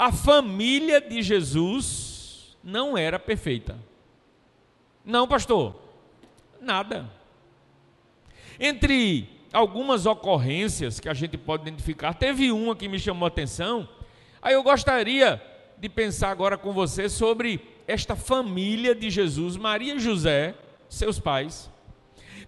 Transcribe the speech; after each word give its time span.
a 0.00 0.10
família 0.10 0.98
de 0.98 1.20
Jesus 1.20 2.56
não 2.64 2.96
era 2.96 3.18
perfeita. 3.18 3.78
Não, 5.04 5.28
pastor, 5.28 5.76
nada. 6.58 7.06
Entre 8.58 9.28
algumas 9.52 10.06
ocorrências 10.06 10.98
que 10.98 11.06
a 11.06 11.12
gente 11.12 11.36
pode 11.36 11.64
identificar, 11.68 12.14
teve 12.14 12.50
uma 12.50 12.74
que 12.74 12.88
me 12.88 12.98
chamou 12.98 13.26
a 13.26 13.28
atenção. 13.28 13.86
Aí 14.40 14.54
eu 14.54 14.62
gostaria 14.62 15.38
de 15.76 15.86
pensar 15.86 16.30
agora 16.30 16.56
com 16.56 16.72
você 16.72 17.06
sobre 17.06 17.60
esta 17.86 18.16
família 18.16 18.94
de 18.94 19.10
Jesus, 19.10 19.58
Maria 19.58 19.96
e 19.96 20.00
José, 20.00 20.54
seus 20.88 21.18
pais. 21.18 21.70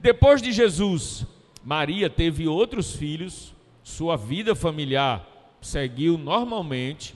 Depois 0.00 0.40
de 0.40 0.52
Jesus, 0.52 1.26
Maria 1.62 2.08
teve 2.08 2.48
outros 2.48 2.96
filhos, 2.96 3.54
sua 3.82 4.16
vida 4.16 4.54
familiar 4.54 5.28
seguiu 5.60 6.16
normalmente, 6.16 7.14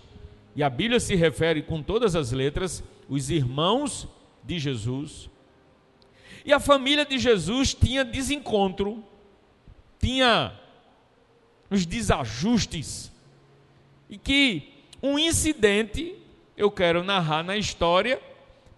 e 0.57 0.63
a 0.63 0.71
Bíblia 0.71 0.99
se 0.99 1.15
refere 1.15 1.63
com 1.63 1.83
todas 1.83 2.17
as 2.17 2.33
letras, 2.33 2.83
os 3.09 3.29
irmãos 3.31 4.09
de 4.43 4.59
Jesus. 4.59 5.29
E 6.47 6.53
a 6.53 6.59
família 6.59 7.05
de 7.05 7.19
Jesus 7.19 7.75
tinha 7.75 8.03
desencontro, 8.03 9.05
tinha 10.01 10.59
os 11.69 11.85
desajustes, 11.85 13.13
e 14.09 14.17
que 14.17 14.73
um 15.03 15.19
incidente 15.19 16.17
eu 16.57 16.71
quero 16.71 17.05
narrar 17.05 17.43
na 17.43 17.57
história 17.57 18.19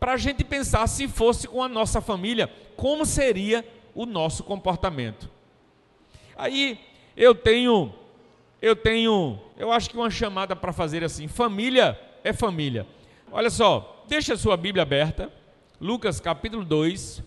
para 0.00 0.14
a 0.14 0.16
gente 0.16 0.42
pensar 0.42 0.86
se 0.88 1.06
fosse 1.06 1.46
com 1.46 1.62
a 1.62 1.68
nossa 1.68 2.00
família, 2.00 2.50
como 2.76 3.06
seria 3.06 3.64
o 3.94 4.04
nosso 4.04 4.42
comportamento. 4.42 5.30
Aí 6.36 6.80
eu 7.16 7.34
tenho, 7.34 7.92
eu 8.60 8.74
tenho, 8.74 9.38
eu 9.56 9.70
acho 9.70 9.88
que 9.90 9.96
uma 9.96 10.10
chamada 10.10 10.56
para 10.56 10.72
fazer 10.72 11.04
assim: 11.04 11.28
família 11.28 11.98
é 12.24 12.32
família. 12.32 12.86
Olha 13.30 13.50
só, 13.50 14.04
deixa 14.08 14.34
a 14.34 14.38
sua 14.38 14.56
Bíblia 14.56 14.82
aberta, 14.82 15.32
Lucas 15.80 16.18
capítulo 16.20 16.64
2, 16.64 17.22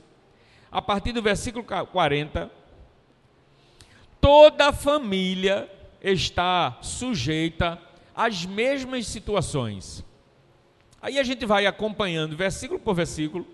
a 0.71 0.81
partir 0.81 1.11
do 1.11 1.21
versículo 1.21 1.63
40. 1.63 2.51
Toda 4.19 4.71
família 4.71 5.69
está 6.01 6.77
sujeita 6.81 7.79
às 8.15 8.45
mesmas 8.45 9.07
situações. 9.07 10.05
Aí 11.01 11.17
a 11.17 11.23
gente 11.23 11.45
vai 11.45 11.65
acompanhando 11.65 12.37
versículo 12.37 12.79
por 12.79 12.93
versículo. 12.93 13.47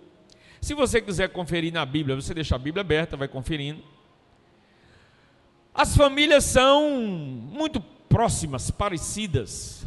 Se 0.59 0.73
você 0.73 0.99
quiser 0.99 1.29
conferir 1.29 1.71
na 1.71 1.85
Bíblia, 1.85 2.15
você 2.15 2.33
deixa 2.33 2.55
a 2.55 2.59
Bíblia 2.59 2.81
aberta, 2.81 3.15
vai 3.15 3.27
conferindo. 3.27 3.81
As 5.73 5.95
famílias 5.95 6.43
são 6.43 7.36
muito 7.57 7.81
próximas, 7.81 8.69
parecidas. 8.69 9.85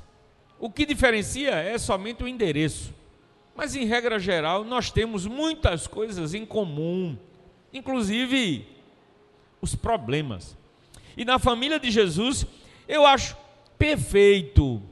O 0.59 0.69
que 0.69 0.85
diferencia 0.85 1.51
é 1.53 1.79
somente 1.79 2.23
o 2.23 2.29
endereço. 2.29 2.93
Mas, 3.55 3.75
em 3.75 3.85
regra 3.87 4.19
geral, 4.19 4.65
nós 4.65 4.91
temos 4.91 5.27
muitas 5.27 5.87
coisas 5.87 6.35
em 6.35 6.45
comum, 6.45 7.17
inclusive 7.73 8.67
os 9.61 9.75
problemas. 9.75 10.57
E 11.17 11.25
na 11.25 11.39
família 11.39 11.79
de 11.79 11.91
Jesus, 11.91 12.45
eu 12.89 13.07
acho 13.07 13.37
perfeito 13.79 14.83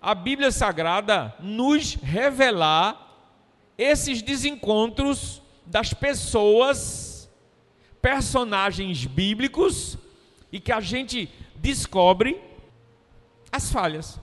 a 0.00 0.14
Bíblia 0.14 0.50
Sagrada 0.50 1.34
nos 1.40 1.94
revelar 1.94 3.10
esses 3.76 4.22
desencontros 4.22 5.42
das 5.66 5.94
pessoas, 5.94 7.30
personagens 8.00 9.06
bíblicos, 9.06 9.96
e 10.50 10.60
que 10.60 10.70
a 10.70 10.80
gente 10.80 11.28
descobre 11.62 12.38
as 13.50 13.70
falhas. 13.70 14.20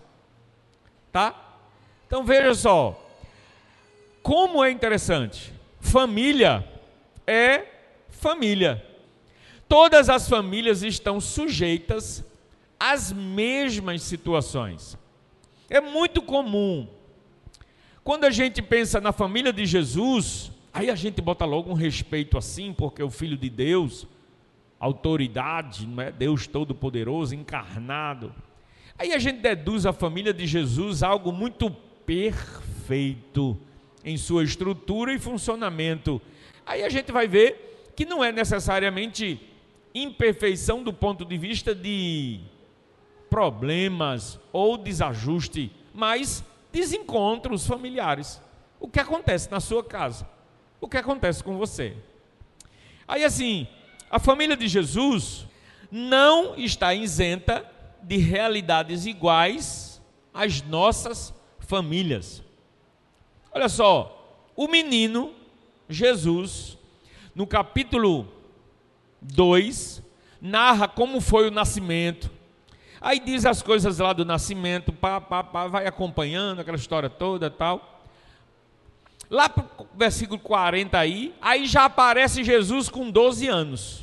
Tá? 1.12 1.58
Então 2.06 2.24
veja 2.26 2.54
só, 2.54 3.10
como 4.22 4.64
é 4.64 4.70
interessante. 4.70 5.54
Família 5.80 6.68
é 7.26 7.66
família. 8.10 8.86
Todas 9.68 10.10
as 10.10 10.28
famílias 10.28 10.84
estão 10.84 11.22
sujeitas 11.22 12.24
às 12.80 13.14
mesmas 13.14 14.02
situações. 14.02 14.98
É 15.70 15.80
muito 15.80 16.22
comum. 16.22 16.88
Quando 18.04 18.26
a 18.26 18.32
gente 18.32 18.62
pensa 18.62 19.00
na 19.00 19.12
família 19.12 19.54
de 19.54 19.66
Jesus, 19.66 20.52
aí 20.74 20.90
a 20.90 20.96
gente 20.96 21.22
bota 21.22 21.46
logo 21.46 21.70
um 21.70 21.76
respeito 21.76 22.38
assim, 22.38 22.74
porque 22.74 23.02
é 23.02 23.06
o 23.06 23.12
filho 23.12 23.38
de 23.38 23.50
Deus, 23.50 24.08
autoridade, 24.80 25.86
não 25.86 26.02
é? 26.02 26.12
Deus 26.12 26.48
todo-poderoso, 26.48 27.36
encarnado. 27.36 28.34
Aí 28.98 29.14
a 29.14 29.20
gente 29.20 29.40
deduz 29.40 29.86
a 29.86 29.94
família 29.94 30.34
de 30.34 30.48
Jesus 30.48 31.04
algo 31.04 31.32
muito 31.32 31.70
perfeito 32.06 33.58
em 34.04 34.18
sua 34.18 34.44
estrutura 34.44 35.14
e 35.14 35.20
funcionamento. 35.20 36.22
Aí 36.66 36.84
a 36.84 36.90
gente 36.90 37.12
vai 37.12 37.28
ver 37.28 37.92
que 37.96 38.06
não 38.06 38.24
é 38.24 38.32
necessariamente 38.32 39.42
imperfeição 39.94 40.84
do 40.84 40.94
ponto 40.94 41.26
de 41.26 41.38
vista 41.38 41.76
de 41.76 42.40
problemas 43.30 44.40
ou 44.52 44.78
desajuste, 44.78 45.72
mas 45.94 46.44
desencontros 46.72 47.68
familiares. 47.68 48.42
O 48.80 48.88
que 48.88 49.00
acontece 49.00 49.52
na 49.52 49.60
sua 49.60 49.84
casa? 49.84 50.28
O 50.80 50.88
que 50.88 50.98
acontece 50.98 51.44
com 51.44 51.58
você? 51.58 51.96
Aí 53.08 53.24
assim, 53.24 53.68
a 54.10 54.20
família 54.20 54.58
de 54.58 54.68
Jesus 54.68 55.46
não 55.92 56.56
está 56.56 56.94
isenta 56.94 57.66
de 58.02 58.18
realidades 58.18 59.06
iguais 59.06 60.02
às 60.34 60.62
nossas 60.62 61.34
famílias. 61.60 62.44
Olha 63.52 63.70
só, 63.70 64.48
o 64.56 64.68
menino 64.68 65.34
Jesus, 65.88 66.78
no 67.34 67.46
capítulo 67.46 68.28
2, 69.22 70.02
narra 70.42 70.88
como 70.88 71.20
foi 71.20 71.48
o 71.48 71.52
nascimento, 71.52 72.32
Aí 73.02 73.20
diz 73.20 73.46
as 73.46 73.62
coisas 73.62 73.98
lá 74.00 74.12
do 74.12 74.26
nascimento, 74.26 74.92
pá, 74.92 75.22
pá, 75.22 75.42
pá, 75.42 75.68
vai 75.68 75.88
acompanhando 75.88 76.60
aquela 76.60 76.76
história 76.76 77.10
toda 77.10 77.50
tal. 77.50 77.89
Lá 79.30 79.48
para 79.48 79.64
o 79.78 79.88
versículo 79.96 80.40
40 80.40 80.98
aí, 80.98 81.36
aí 81.40 81.66
já 81.68 81.86
aparece 81.86 82.44
Jesus 82.44 82.90
com 82.90 83.12
12 83.12 83.48
anos. 83.48 84.02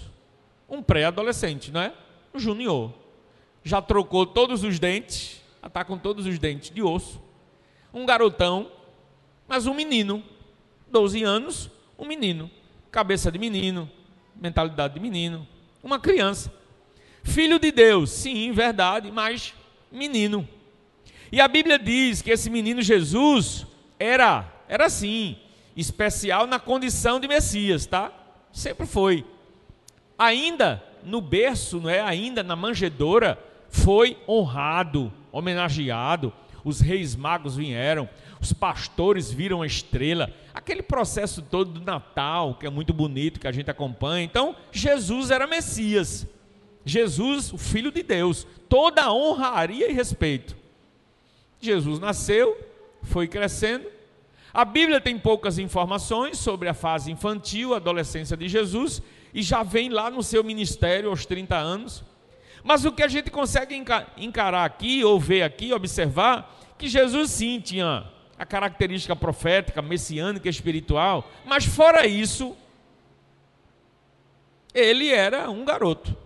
Um 0.68 0.82
pré-adolescente, 0.82 1.72
não 1.72 1.80
é? 1.80 1.92
Um 2.32 2.38
junior. 2.38 2.92
Já 3.64 3.82
trocou 3.82 4.24
todos 4.24 4.62
os 4.62 4.78
dentes, 4.78 5.42
está 5.64 5.84
com 5.84 5.98
todos 5.98 6.26
os 6.26 6.38
dentes 6.38 6.70
de 6.70 6.82
osso. 6.82 7.20
Um 7.92 8.06
garotão, 8.06 8.70
mas 9.48 9.66
um 9.66 9.74
menino. 9.74 10.22
12 10.88 11.24
anos, 11.24 11.70
um 11.98 12.06
menino. 12.06 12.50
Cabeça 12.90 13.30
de 13.30 13.38
menino, 13.38 13.90
mentalidade 14.36 14.94
de 14.94 15.00
menino. 15.00 15.46
Uma 15.82 15.98
criança. 15.98 16.52
Filho 17.24 17.58
de 17.58 17.72
Deus, 17.72 18.10
sim, 18.10 18.52
verdade, 18.52 19.10
mas 19.10 19.52
menino. 19.90 20.48
E 21.30 21.40
a 21.40 21.48
Bíblia 21.48 21.78
diz 21.78 22.22
que 22.22 22.30
esse 22.30 22.48
menino 22.48 22.80
Jesus 22.80 23.66
era, 23.98 24.50
era 24.68 24.86
assim, 24.86 25.36
especial 25.76 26.46
na 26.46 26.58
condição 26.58 27.20
de 27.20 27.28
Messias, 27.28 27.86
tá? 27.86 28.12
Sempre 28.52 28.86
foi. 28.86 29.24
Ainda 30.18 30.82
no 31.04 31.20
berço, 31.20 31.80
não 31.80 31.90
é? 31.90 32.00
Ainda 32.00 32.42
na 32.42 32.56
manjedoura, 32.56 33.38
foi 33.68 34.16
honrado, 34.28 35.12
homenageado. 35.30 36.32
Os 36.64 36.80
reis 36.80 37.14
magos 37.14 37.54
vieram, 37.54 38.08
os 38.40 38.52
pastores 38.52 39.30
viram 39.30 39.62
a 39.62 39.66
estrela, 39.66 40.32
aquele 40.52 40.82
processo 40.82 41.40
todo 41.40 41.78
do 41.78 41.84
Natal, 41.84 42.56
que 42.56 42.66
é 42.66 42.70
muito 42.70 42.92
bonito, 42.92 43.38
que 43.38 43.46
a 43.46 43.52
gente 43.52 43.70
acompanha. 43.70 44.24
Então, 44.24 44.56
Jesus 44.72 45.30
era 45.30 45.46
Messias. 45.46 46.26
Jesus, 46.84 47.52
o 47.52 47.58
Filho 47.58 47.92
de 47.92 48.02
Deus, 48.02 48.46
toda 48.68 49.12
honraria 49.12 49.88
e 49.88 49.92
respeito. 49.92 50.56
Jesus 51.60 52.00
nasceu, 52.00 52.56
foi 53.02 53.28
crescendo. 53.28 53.95
A 54.56 54.64
Bíblia 54.64 55.02
tem 55.02 55.18
poucas 55.18 55.58
informações 55.58 56.38
sobre 56.38 56.66
a 56.66 56.72
fase 56.72 57.12
infantil, 57.12 57.74
adolescência 57.74 58.34
de 58.34 58.48
Jesus, 58.48 59.02
e 59.34 59.42
já 59.42 59.62
vem 59.62 59.90
lá 59.90 60.10
no 60.10 60.22
seu 60.22 60.42
ministério 60.42 61.10
aos 61.10 61.26
30 61.26 61.54
anos. 61.54 62.02
Mas 62.64 62.86
o 62.86 62.90
que 62.90 63.02
a 63.02 63.06
gente 63.06 63.30
consegue 63.30 63.74
encarar 64.16 64.64
aqui, 64.64 65.04
ou 65.04 65.20
ver 65.20 65.42
aqui, 65.42 65.74
observar, 65.74 66.58
que 66.78 66.88
Jesus 66.88 67.32
sim 67.32 67.60
tinha 67.60 68.06
a 68.38 68.46
característica 68.46 69.14
profética, 69.14 69.82
messiânica, 69.82 70.48
espiritual, 70.48 71.30
mas 71.44 71.66
fora 71.66 72.06
isso, 72.06 72.56
ele 74.72 75.12
era 75.12 75.50
um 75.50 75.66
garoto 75.66 76.16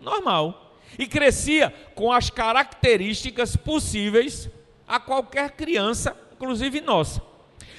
normal. 0.00 0.76
E 0.96 1.04
crescia 1.04 1.74
com 1.96 2.12
as 2.12 2.30
características 2.30 3.56
possíveis 3.56 4.48
a 4.86 5.00
qualquer 5.00 5.50
criança, 5.50 6.16
inclusive 6.32 6.80
nossa. 6.80 7.34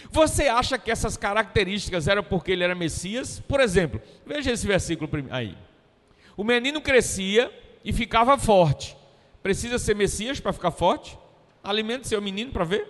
Você 0.09 0.48
acha 0.48 0.77
que 0.77 0.89
essas 0.89 1.18
características 1.18 2.07
eram 2.07 2.24
porque 2.24 2.51
ele 2.51 2.63
era 2.63 2.75
Messias? 2.75 3.39
Por 3.39 3.59
exemplo, 3.59 4.01
veja 4.25 4.51
esse 4.51 4.65
versículo 4.65 5.09
aí. 5.30 5.57
O 6.36 6.44
menino 6.44 6.81
crescia 6.81 7.51
e 7.83 7.92
ficava 7.92 8.38
forte. 8.38 8.95
Precisa 9.42 9.77
ser 9.80 9.95
Messias 9.95 10.39
para 10.39 10.54
ficar 10.54 10.71
forte? 10.71 11.18
Alimente 11.63 12.07
seu 12.07 12.21
menino 12.21 12.51
para 12.51 12.63
ver. 12.63 12.88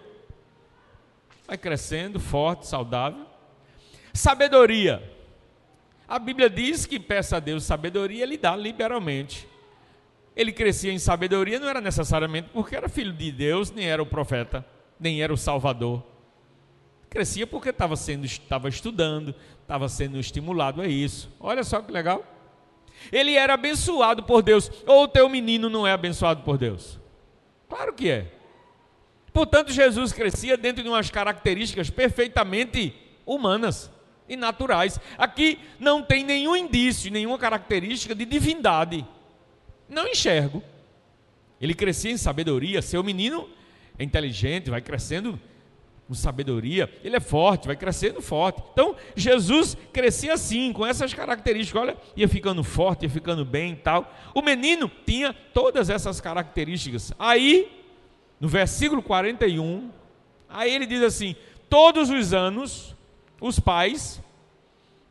Vai 1.48 1.58
crescendo, 1.58 2.20
forte, 2.20 2.68
saudável. 2.68 3.26
Sabedoria. 4.14 5.02
A 6.08 6.20
Bíblia 6.20 6.50
diz 6.50 6.86
que 6.86 7.00
peça 7.00 7.38
a 7.38 7.40
Deus 7.40 7.64
sabedoria, 7.64 8.24
ele 8.24 8.38
dá 8.38 8.56
liberalmente. 8.56 9.48
Ele 10.36 10.52
crescia 10.52 10.92
em 10.92 11.00
sabedoria, 11.00 11.60
não 11.60 11.68
era 11.68 11.82
necessariamente 11.82 12.50
porque 12.54 12.76
era 12.76 12.88
filho 12.88 13.12
de 13.12 13.32
Deus, 13.32 13.72
nem 13.72 13.88
era 13.88 14.02
o 14.02 14.06
profeta, 14.06 14.66
nem 15.00 15.22
era 15.22 15.34
o 15.34 15.38
Salvador. 15.38 16.04
Crescia 17.18 17.48
porque 17.48 17.70
estava 17.70 17.96
sendo 17.96 18.26
estava 18.26 18.70
estudando, 18.70 19.34
estava 19.64 19.90
sendo 19.90 20.20
estimulado 20.20 20.84
a 20.84 20.88
isso. 20.88 21.28
Olha 21.40 21.64
só 21.64 21.82
que 21.82 21.92
legal. 21.92 22.24
Ele 23.12 23.34
era 23.34 23.56
abençoado 23.56 24.22
por 24.22 24.44
Deus. 24.44 24.72
Ou 24.86 25.06
o 25.06 25.08
teu 25.08 25.28
menino 25.28 25.68
não 25.68 25.88
é 25.88 25.92
abençoado 25.92 26.44
por 26.44 26.60
Deus? 26.60 27.00
Claro 27.68 27.92
que 27.92 28.12
é. 28.12 28.32
Portanto, 29.34 29.72
Jesus 29.72 30.14
crescia 30.14 30.56
dentro 30.56 30.84
de 30.84 30.90
umas 30.90 31.10
características 31.10 31.90
perfeitamente 31.90 32.94
humanas 33.26 33.90
e 34.30 34.36
naturais. 34.36 35.00
Aqui 35.18 35.58
não 35.80 36.04
tem 36.04 36.24
nenhum 36.24 36.56
indício, 36.56 37.12
nenhuma 37.12 37.40
característica 37.40 38.14
de 38.14 38.26
divindade. 38.26 39.04
Não 39.90 40.08
enxergo. 40.08 40.62
Ele 41.60 41.74
crescia 41.74 42.12
em 42.12 42.18
sabedoria, 42.18 42.80
seu 42.80 43.04
menino 43.04 43.50
é 43.98 44.04
inteligente, 44.04 44.70
vai 44.70 44.82
crescendo 44.82 45.40
com 46.08 46.14
sabedoria, 46.14 46.90
ele 47.04 47.18
é 47.18 47.20
forte, 47.20 47.68
vai 47.68 47.76
crescendo 47.76 48.22
forte. 48.22 48.64
Então, 48.72 48.96
Jesus 49.16 49.76
crescia 49.92 50.34
assim, 50.34 50.72
com 50.72 50.86
essas 50.86 51.14
características, 51.14 51.82
olha, 51.82 51.98
ia 52.16 52.30
ficando 52.30 52.64
forte, 52.64 53.04
ia 53.04 53.10
ficando 53.10 53.44
bem 53.44 53.74
e 53.74 53.76
tal. 53.76 54.14
O 54.34 54.42
menino 54.42 54.90
tinha 55.06 55.34
todas 55.34 55.90
essas 55.90 56.22
características. 56.22 57.12
Aí, 57.20 57.84
no 58.40 58.48
versículo 58.48 59.02
41, 59.02 59.90
aí 60.48 60.74
ele 60.74 60.86
diz 60.86 61.04
assim: 61.04 61.36
Todos 61.70 62.10
os 62.10 62.34
anos, 62.34 62.96
os 63.42 63.60
pais 63.60 64.22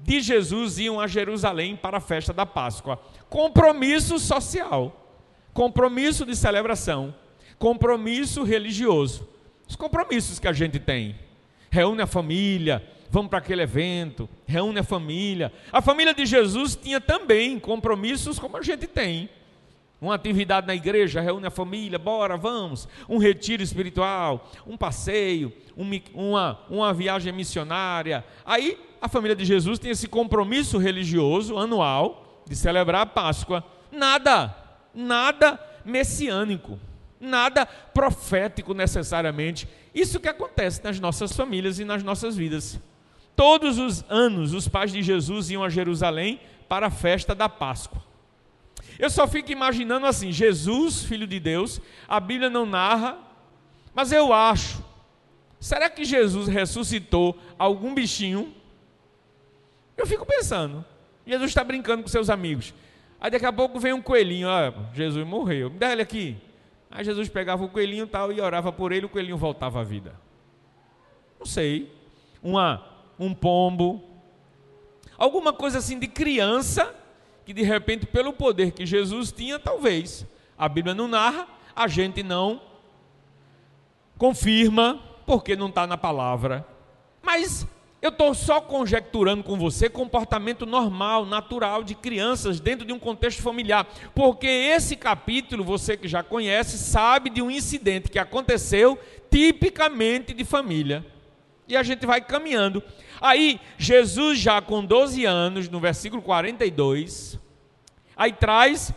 de 0.01 0.21
Jesus 0.21 0.79
iam 0.79 0.99
a 0.99 1.07
Jerusalém 1.07 1.77
para 1.77 1.99
a 1.99 2.01
festa 2.01 2.33
da 2.33 2.47
Páscoa. 2.47 2.99
Compromisso 3.29 4.19
social, 4.19 5.11
compromisso 5.53 6.25
de 6.25 6.35
celebração, 6.35 7.15
compromisso 7.59 8.43
religioso. 8.43 9.36
Os 9.69 9.77
compromissos 9.77 10.39
que 10.39 10.49
a 10.49 10.53
gente 10.53 10.79
tem. 10.79 11.17
Reúne 11.71 12.03
a 12.03 12.07
família, 12.07 12.83
vamos 13.11 13.29
para 13.29 13.39
aquele 13.39 13.63
evento, 13.63 14.29
reúne 14.47 14.79
a 14.79 14.85
família. 14.85 15.53
A 15.73 15.83
família 15.83 16.15
de 16.15 16.25
Jesus 16.25 16.77
tinha 16.77 17.01
também 17.01 17.59
compromissos 17.59 18.39
como 18.39 18.57
a 18.57 18.63
gente 18.63 18.87
tem. 18.87 19.29
Uma 20.01 20.15
atividade 20.15 20.67
na 20.67 20.75
igreja, 20.75 21.21
reúne 21.21 21.47
a 21.47 21.51
família, 21.51 21.99
bora, 21.99 22.37
vamos. 22.37 22.87
Um 23.09 23.19
retiro 23.19 23.63
espiritual, 23.63 24.51
um 24.67 24.77
passeio, 24.77 25.53
um, 25.77 25.89
uma, 26.15 26.61
uma 26.69 26.95
viagem 26.95 27.33
missionária. 27.33 28.25
Aí 28.45 28.79
a 29.01 29.09
família 29.09 29.35
de 29.35 29.45
Jesus 29.45 29.79
tem 29.79 29.91
esse 29.91 30.07
compromisso 30.07 30.79
religioso 30.79 31.59
anual 31.59 32.43
de 32.47 32.55
celebrar 32.55 33.03
a 33.03 33.07
Páscoa. 33.07 33.65
Nada, 33.91 34.55
nada 34.95 35.59
messiânico 35.85 36.79
nada 37.21 37.67
profético 37.67 38.75
necessariamente. 38.75 39.69
Isso 39.95 40.21
que 40.21 40.29
acontece 40.29 40.83
nas 40.85 41.01
nossas 41.01 41.33
famílias 41.33 41.79
e 41.79 41.85
nas 41.85 42.03
nossas 42.03 42.37
vidas. 42.37 42.79
Todos 43.35 43.79
os 43.79 44.05
anos 44.09 44.53
os 44.53 44.67
pais 44.69 44.93
de 44.93 45.03
Jesus 45.03 45.51
iam 45.51 45.63
a 45.63 45.69
Jerusalém 45.69 46.41
para 46.69 46.87
a 46.87 46.91
festa 46.91 47.35
da 47.35 47.49
Páscoa. 47.49 48.03
Eu 48.99 49.11
só 49.11 49.27
fico 49.27 49.53
imaginando 49.53 50.07
assim: 50.07 50.33
Jesus, 50.33 51.03
filho 51.05 51.27
de 51.27 51.39
Deus, 51.39 51.81
a 52.09 52.19
Bíblia 52.19 52.49
não 52.49 52.65
narra, 52.65 53.19
mas 53.95 54.13
eu 54.13 54.33
acho. 54.33 54.83
Será 55.61 55.89
que 55.91 56.05
Jesus 56.05 56.49
ressuscitou 56.49 57.39
algum 57.59 57.95
bichinho? 57.95 58.55
Eu 59.97 60.07
fico 60.07 60.27
pensando. 60.27 60.85
Jesus 61.27 61.51
está 61.51 61.65
brincando 61.65 62.03
com 62.03 62.09
seus 62.09 62.31
amigos. 62.31 62.73
Aí 63.21 63.31
daqui 63.31 63.47
a 63.47 63.53
pouco 63.53 63.81
vem 63.81 63.93
um 63.93 64.03
coelhinho, 64.03 64.49
ó, 64.49 64.73
Jesus 64.95 65.27
morreu. 65.27 65.71
Me 65.71 65.79
dá 65.79 65.91
ele 65.91 66.03
aqui. 66.03 66.37
Aí 66.91 67.05
Jesus 67.05 67.29
pegava 67.29 67.65
o 67.65 67.69
coelhinho 67.69 68.07
tal 68.07 68.33
e 68.33 68.41
orava 68.41 68.73
por 68.73 68.93
ele, 68.93 69.07
o 69.07 69.09
coelhinho 69.09 69.37
voltava 69.37 69.81
à 69.81 69.83
vida. 69.83 70.19
Não 71.39 71.47
sei. 71.47 71.93
Uma, 72.43 72.85
um 73.19 73.35
pombo. 73.35 74.03
Alguma 75.19 75.53
coisa 75.53 75.79
assim 75.79 75.99
de 75.99 76.07
criança, 76.07 76.95
que 77.45 77.53
de 77.53 77.63
repente, 77.63 78.07
pelo 78.07 78.33
poder 78.33 78.73
que 78.73 78.87
Jesus 78.87 79.33
tinha, 79.33 79.59
talvez. 79.59 80.27
A 80.57 80.69
Bíblia 80.69 80.95
não 80.95 81.09
narra, 81.09 81.47
a 81.75 81.89
gente 81.89 82.23
não 82.23 82.61
confirma, 84.17 85.01
porque 85.27 85.57
não 85.57 85.69
está 85.69 85.87
na 85.87 85.99
palavra. 85.99 86.67
Mas 87.23 87.67
eu 88.07 88.11
estou 88.11 88.33
só 88.35 88.61
conjecturando 88.61 89.43
com 89.43 89.59
você 89.59 89.89
comportamento 89.89 90.65
normal, 90.65 91.27
natural 91.27 91.83
de 91.83 91.95
crianças 91.95 92.61
dentro 92.61 92.87
de 92.87 92.93
um 92.93 92.99
contexto 92.99 93.43
familiar, 93.43 93.87
porque 94.15 94.47
esse 94.47 94.95
capítulo, 94.95 95.65
você 95.65 95.97
que 95.97 96.07
já 96.07 96.23
conhece, 96.23 96.79
sabe 96.79 97.29
de 97.31 97.43
um 97.43 97.51
incidente 97.51 98.09
que 98.09 98.19
aconteceu 98.19 98.99
tipicamente 99.31 100.33
de 100.33 100.45
família. 100.45 101.05
E 101.69 101.77
a 101.77 101.83
gente 101.83 102.07
vai 102.07 102.21
caminhando. 102.21 102.81
Aí, 103.21 103.61
Jesus, 103.77 104.39
já 104.39 104.63
com 104.63 104.85
12 104.85 105.25
anos, 105.25 105.69
no 105.69 105.81
versículo 105.81 106.23
42, 106.23 107.41
aí 108.17 108.33
traz 108.33 108.93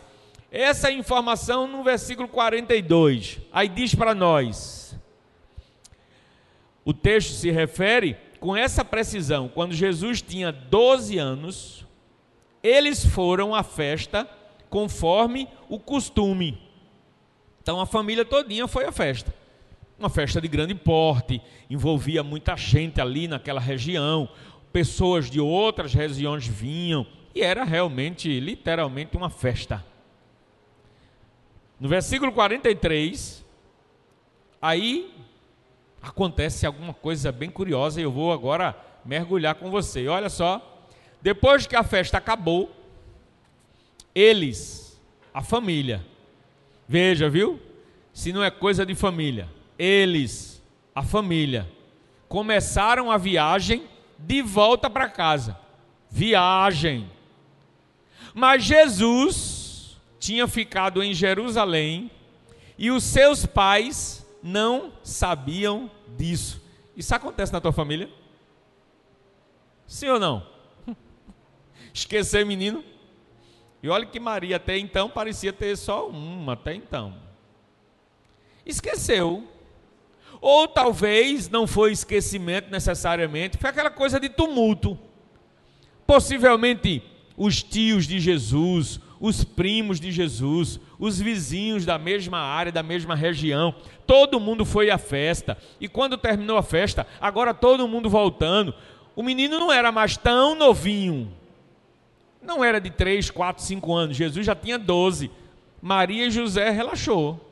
essa 0.51 0.91
informação 0.91 1.67
no 1.67 1.83
versículo 1.83 2.27
42. 2.27 3.39
Aí 3.51 3.67
diz 3.67 3.95
para 3.95 4.13
nós: 4.13 4.95
o 6.85 6.93
texto 6.93 7.33
se 7.33 7.49
refere 7.49 8.15
com 8.39 8.55
essa 8.55 8.85
precisão, 8.85 9.49
quando 9.49 9.73
Jesus 9.73 10.21
tinha 10.21 10.51
12 10.51 11.17
anos, 11.17 11.85
eles 12.63 13.05
foram 13.05 13.53
à 13.53 13.63
festa 13.63 14.27
conforme 14.69 15.47
o 15.67 15.79
costume. 15.79 16.61
Então 17.61 17.79
a 17.79 17.85
família 17.85 18.23
todinha 18.23 18.67
foi 18.67 18.85
à 18.85 18.91
festa. 18.91 19.33
Uma 19.97 20.09
festa 20.09 20.39
de 20.39 20.47
grande 20.47 20.73
porte, 20.73 21.41
envolvia 21.69 22.23
muita 22.23 22.55
gente 22.55 23.01
ali 23.01 23.27
naquela 23.27 23.59
região, 23.59 24.29
pessoas 24.71 25.29
de 25.29 25.41
outras 25.41 25.93
regiões 25.93 26.47
vinham, 26.47 27.05
e 27.35 27.41
era 27.41 27.63
realmente, 27.63 28.39
literalmente, 28.39 29.17
uma 29.17 29.29
festa. 29.29 29.85
No 31.79 31.89
versículo 31.89 32.31
43, 32.31 33.45
aí 34.61 35.13
acontece 36.01 36.65
alguma 36.65 36.93
coisa 36.93 37.31
bem 37.31 37.49
curiosa 37.49 37.99
e 37.99 38.03
eu 38.03 38.11
vou 38.11 38.31
agora 38.31 38.75
mergulhar 39.03 39.55
com 39.55 39.69
você. 39.69 40.07
Olha 40.07 40.29
só, 40.29 40.85
depois 41.21 41.67
que 41.67 41.75
a 41.75 41.83
festa 41.83 42.17
acabou, 42.17 42.71
eles, 44.13 44.99
a 45.33 45.41
família, 45.41 46.05
veja, 46.87 47.29
viu? 47.29 47.59
Se 48.13 48.33
não 48.33 48.43
é 48.43 48.49
coisa 48.49 48.85
de 48.85 48.95
família, 48.95 49.47
eles, 49.77 50.61
a 50.93 51.03
família, 51.03 51.69
começaram 52.27 53.11
a 53.11 53.17
viagem 53.17 53.83
de 54.17 54.41
volta 54.41 54.89
para 54.89 55.09
casa. 55.09 55.57
Viagem. 56.09 57.09
Mas 58.33 58.63
Jesus 58.63 59.97
tinha 60.19 60.47
ficado 60.47 61.01
em 61.01 61.13
Jerusalém 61.13 62.11
e 62.77 62.91
os 62.91 63.03
seus 63.03 63.45
pais 63.45 64.18
não 64.41 64.93
sabiam 65.03 65.89
disso. 66.17 66.61
Isso 66.95 67.13
acontece 67.13 67.53
na 67.53 67.61
tua 67.61 67.71
família? 67.71 68.09
Sim 69.87 70.09
ou 70.09 70.19
não? 70.19 70.45
Esquecer 71.93 72.45
menino? 72.45 72.83
E 73.81 73.89
olha 73.89 74.05
que 74.05 74.19
Maria 74.19 74.57
até 74.57 74.77
então 74.77 75.09
parecia 75.09 75.53
ter 75.53 75.75
só 75.77 76.09
uma, 76.09 76.53
até 76.53 76.73
então. 76.73 77.15
Esqueceu. 78.65 79.47
Ou 80.41 80.67
talvez 80.67 81.49
não 81.49 81.65
foi 81.65 81.91
esquecimento 81.91 82.69
necessariamente, 82.69 83.57
foi 83.57 83.69
aquela 83.69 83.89
coisa 83.89 84.19
de 84.19 84.29
tumulto. 84.29 84.97
Possivelmente 86.05 87.03
os 87.37 87.63
tios 87.63 88.05
de 88.05 88.19
Jesus, 88.19 88.99
os 89.19 89.43
primos 89.43 89.99
de 89.99 90.11
Jesus, 90.11 90.79
os 90.97 91.19
vizinhos 91.19 91.85
da 91.85 91.97
mesma 91.97 92.39
área, 92.39 92.71
da 92.71 92.81
mesma 92.81 93.15
região, 93.15 93.75
todo 94.07 94.39
mundo 94.39 94.65
foi 94.65 94.89
à 94.89 94.97
festa. 94.97 95.57
E 95.79 95.87
quando 95.87 96.17
terminou 96.17 96.57
a 96.57 96.63
festa, 96.63 97.05
agora 97.19 97.53
todo 97.53 97.87
mundo 97.87 98.09
voltando. 98.09 98.73
O 99.15 99.21
menino 99.21 99.59
não 99.59 99.71
era 99.71 99.91
mais 99.91 100.15
tão 100.15 100.55
novinho. 100.55 101.31
Não 102.41 102.63
era 102.63 102.79
de 102.79 102.89
3, 102.89 103.29
4, 103.29 103.61
5 103.61 103.93
anos. 103.93 104.15
Jesus 104.15 104.45
já 104.45 104.55
tinha 104.55 104.79
12. 104.79 105.29
Maria 105.81 106.27
e 106.27 106.31
José 106.31 106.69
relaxou. 106.69 107.45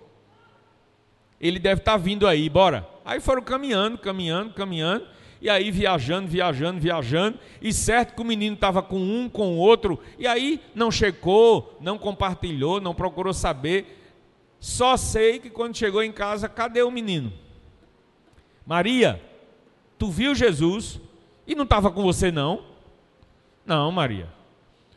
Ele 1.40 1.60
deve 1.60 1.82
estar 1.82 1.98
vindo 1.98 2.26
aí, 2.26 2.50
bora. 2.50 2.88
Aí 3.04 3.20
foram 3.20 3.42
caminhando, 3.42 3.98
caminhando, 3.98 4.54
caminhando 4.54 5.17
e 5.42 5.50
aí 5.50 5.72
viajando, 5.72 6.28
viajando, 6.28 6.80
viajando, 6.80 7.40
e 7.62 7.72
certo 7.72 8.16
que 8.16 8.22
o 8.22 8.26
menino 8.26 8.56
estava 8.56 8.82
com 8.82 9.00
um, 9.00 9.30
com 9.30 9.54
o 9.54 9.58
outro, 9.58 10.00
e 10.18 10.26
aí 10.26 10.62
não 10.74 10.92
checou, 10.92 11.78
não 11.80 11.98
compartilhou, 11.98 12.82
não 12.82 12.96
procurou 12.96 13.34
saber. 13.34 14.16
Só 14.60 14.98
sei 14.98 15.40
que 15.40 15.50
quando 15.50 15.78
chegou 15.78 16.02
em 16.02 16.12
casa, 16.12 16.50
cadê 16.50 16.82
o 16.82 16.92
menino? 16.92 17.32
Maria, 18.66 19.22
tu 19.98 20.10
viu 20.10 20.34
Jesus 20.36 21.00
e 21.46 21.56
não 21.56 21.64
estava 21.64 21.92
com 21.92 22.04
você 22.04 22.32
não? 22.32 22.64
Não, 23.66 23.92
Maria. 23.92 24.30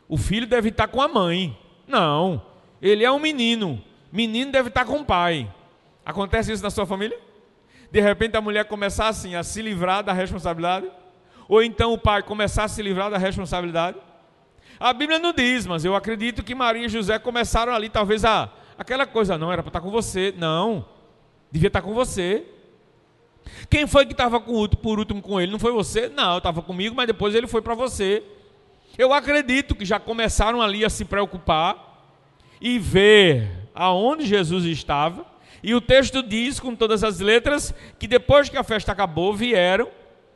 O 0.07 0.17
filho 0.17 0.47
deve 0.47 0.69
estar 0.69 0.87
com 0.87 1.01
a 1.01 1.07
mãe. 1.07 1.57
Não, 1.87 2.41
ele 2.81 3.03
é 3.03 3.11
um 3.11 3.19
menino. 3.19 3.81
Menino 4.11 4.51
deve 4.51 4.69
estar 4.69 4.85
com 4.85 4.99
o 4.99 5.05
pai. 5.05 5.49
Acontece 6.05 6.51
isso 6.51 6.63
na 6.63 6.69
sua 6.69 6.85
família? 6.85 7.17
De 7.91 7.99
repente 7.99 8.37
a 8.37 8.41
mulher 8.41 8.65
começar 8.65 9.07
assim 9.09 9.35
a 9.35 9.43
se 9.43 9.61
livrar 9.61 10.03
da 10.03 10.13
responsabilidade? 10.13 10.89
Ou 11.47 11.61
então 11.61 11.91
o 11.91 11.97
pai 11.97 12.23
começar 12.23 12.63
a 12.63 12.67
se 12.67 12.81
livrar 12.81 13.11
da 13.11 13.17
responsabilidade? 13.17 13.97
A 14.79 14.93
Bíblia 14.93 15.19
não 15.19 15.33
diz, 15.33 15.67
mas 15.67 15.83
eu 15.83 15.95
acredito 15.95 16.41
que 16.41 16.55
Maria 16.55 16.85
e 16.85 16.89
José 16.89 17.19
começaram 17.19 17.73
ali, 17.73 17.89
talvez 17.89 18.23
a 18.25 18.49
aquela 18.77 19.05
coisa, 19.05 19.37
não, 19.37 19.51
era 19.51 19.61
para 19.61 19.69
estar 19.69 19.81
com 19.81 19.91
você. 19.91 20.33
Não, 20.37 20.85
devia 21.51 21.67
estar 21.67 21.81
com 21.81 21.93
você. 21.93 22.45
Quem 23.69 23.85
foi 23.85 24.05
que 24.05 24.13
estava 24.13 24.39
por 24.39 24.97
último 24.97 25.21
com 25.21 25.39
ele? 25.39 25.51
Não 25.51 25.59
foi 25.59 25.71
você? 25.71 26.09
Não, 26.09 26.37
estava 26.37 26.61
comigo, 26.61 26.95
mas 26.95 27.07
depois 27.07 27.35
ele 27.35 27.47
foi 27.47 27.61
para 27.61 27.75
você. 27.75 28.23
Eu 28.97 29.13
acredito 29.13 29.75
que 29.75 29.85
já 29.85 29.99
começaram 29.99 30.61
ali 30.61 30.83
a 30.83 30.89
se 30.89 31.05
preocupar 31.05 32.07
e 32.59 32.79
ver 32.79 33.49
aonde 33.73 34.25
Jesus 34.25 34.65
estava. 34.65 35.25
E 35.63 35.75
o 35.75 35.81
texto 35.81 36.23
diz, 36.23 36.59
com 36.59 36.75
todas 36.75 37.03
as 37.03 37.19
letras, 37.19 37.73
que 37.99 38.07
depois 38.07 38.49
que 38.49 38.57
a 38.57 38.63
festa 38.63 38.91
acabou, 38.91 39.33
vieram 39.33 39.89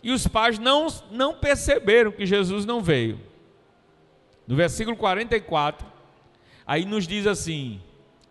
e 0.03 0.11
os 0.11 0.27
pais 0.27 0.59
não, 0.59 0.87
não 1.09 1.33
perceberam 1.33 2.11
que 2.11 2.25
Jesus 2.25 2.65
não 2.65 2.81
veio. 2.81 3.19
No 4.47 4.55
versículo 4.55 4.95
44, 4.95 5.87
aí 6.65 6.85
nos 6.85 7.07
diz 7.07 7.25
assim: 7.25 7.81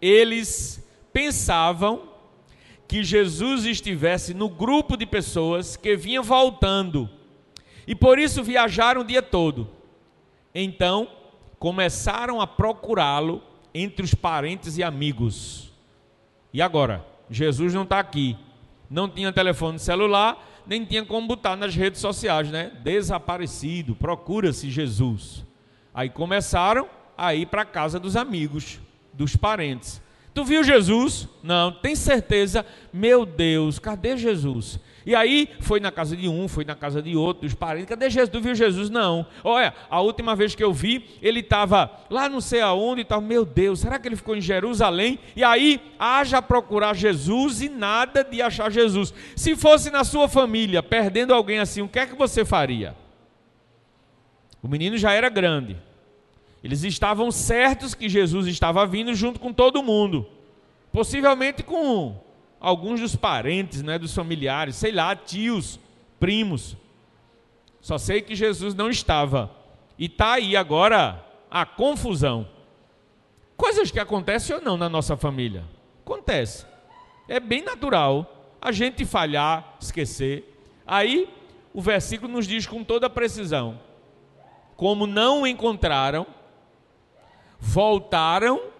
eles 0.01 0.87
pensavam 1.13 2.09
que 2.87 3.03
Jesus 3.03 3.65
estivesse 3.65 4.35
no 4.35 4.49
grupo 4.49 4.97
de 4.97 5.07
pessoas 5.07 5.77
que 5.77 5.97
vinha 5.97 6.23
voltando 6.23 7.11
e 7.87 7.95
por 7.95 8.19
isso 8.19 8.43
viajaram 8.43 9.01
o 9.01 9.05
dia 9.05 9.23
todo. 9.23 9.69
Então 10.55 11.09
começaram 11.59 12.41
a 12.41 12.47
procurá-lo 12.47 13.43
entre 13.75 14.05
os 14.05 14.15
parentes 14.15 14.79
e 14.79 14.83
amigos. 14.83 15.73
E 16.55 16.63
agora? 16.63 17.05
Jesus 17.29 17.75
não 17.75 17.83
está 17.83 17.99
aqui. 17.99 18.37
Não 18.89 19.09
tinha 19.09 19.33
telefone 19.33 19.77
celular, 19.77 20.63
nem 20.65 20.85
tinha 20.85 21.05
como 21.05 21.27
botar 21.27 21.57
nas 21.57 21.75
redes 21.75 22.01
sociais, 22.01 22.49
né? 22.49 22.71
Desaparecido, 22.85 23.97
procura-se 23.97 24.71
Jesus. 24.71 25.45
Aí 25.93 26.09
começaram 26.09 26.89
a 27.19 27.35
ir 27.35 27.47
para 27.47 27.63
a 27.63 27.67
casa 27.67 27.99
dos 27.99 28.15
amigos, 28.15 28.79
dos 29.13 29.35
parentes. 29.35 30.01
Tu 30.33 30.45
viu 30.45 30.63
Jesus? 30.63 31.29
Não, 31.43 31.73
tem 31.73 31.97
certeza? 31.97 32.65
Meu 32.93 33.27
Deus, 33.27 33.81
cadê 33.81 34.17
Jesus? 34.17 34.79
E 35.07 35.15
aí 35.15 35.49
foi 35.61 35.81
na 35.81 35.91
casa 35.91 36.17
de 36.17 36.29
um, 36.29 36.49
foi 36.49 36.65
na 36.65 36.75
casa 36.75 37.03
de 37.03 37.15
outro, 37.17 37.43
dos 37.43 37.55
parentes. 37.55 37.89
Cadê 37.89 38.09
Jesus? 38.09 38.31
Tu 38.31 38.41
viu 38.41 38.55
Jesus? 38.55 38.89
Não. 38.89 39.27
Olha, 39.43 39.75
a 39.91 40.01
última 40.01 40.35
vez 40.35 40.55
que 40.55 40.65
eu 40.65 40.73
vi, 40.73 41.05
ele 41.21 41.41
estava 41.41 41.91
lá 42.09 42.29
não 42.29 42.41
sei 42.41 42.61
aonde 42.61 43.03
e 43.03 43.05
tal. 43.05 43.21
Meu 43.21 43.45
Deus, 43.45 43.81
será 43.81 43.99
que 43.99 44.09
ele 44.09 44.17
ficou 44.17 44.35
em 44.35 44.41
Jerusalém? 44.41 45.19
E 45.37 45.45
aí 45.45 45.81
haja 45.99 46.41
procurar 46.41 46.95
Jesus 46.95 47.61
e 47.61 47.69
nada 47.69 48.25
de 48.25 48.41
achar 48.41 48.71
Jesus. 48.71 49.13
Se 49.37 49.55
fosse 49.55 49.91
na 49.91 50.05
sua 50.05 50.29
família, 50.29 50.83
perdendo 50.83 51.35
alguém 51.35 51.59
assim, 51.59 51.83
o 51.83 51.89
que 51.89 51.99
é 51.99 52.07
que 52.07 52.15
você 52.15 52.45
faria? 52.45 52.97
O 54.63 54.69
menino 54.69 54.97
já 54.97 55.13
era 55.13 55.29
grande. 55.29 55.77
Eles 56.63 56.83
estavam 56.83 57.31
certos 57.31 57.95
que 57.95 58.09
Jesus 58.09 58.47
estava 58.47 58.87
vindo 58.87 59.15
junto 59.15 59.39
com 59.39 59.53
todo 59.53 59.83
mundo. 59.83 60.27
Possivelmente 60.91 61.63
com 61.63 62.17
alguns 62.65 62.99
dos 62.99 63.15
parentes, 63.15 63.83
né, 63.83 63.99
dos 63.99 64.15
familiares, 64.15 64.77
sei 64.77 64.91
lá, 64.91 65.15
tios, 65.15 65.79
primos. 66.19 66.75
Só 67.79 67.99
sei 67.99 68.23
que 68.23 68.35
Jesus 68.35 68.75
não 68.75 68.89
estava. 68.89 69.51
E 69.99 70.07
está 70.07 70.33
aí 70.33 70.57
agora 70.57 71.23
a 71.51 71.67
confusão. 71.67 72.49
Coisas 73.55 73.91
que 73.91 74.01
acontecem 74.01 74.57
ou 74.57 74.63
não 74.63 74.79
na 74.79 74.89
nossa 74.89 75.15
família. 75.15 75.63
Acontece. 76.03 76.65
É 77.29 77.39
bem 77.39 77.63
natural 77.63 78.57
a 78.63 78.73
gente 78.73 79.05
falhar, 79.05 79.77
esquecer. 79.79 80.59
Aí 80.87 81.29
o 81.75 81.83
versículo 81.83 82.33
nos 82.33 82.47
diz 82.47 82.67
com 82.67 82.83
toda 82.83 83.11
precisão: 83.11 83.79
como 84.75 85.07
não 85.07 85.47
encontraram, 85.47 86.27
voltaram 87.61 88.73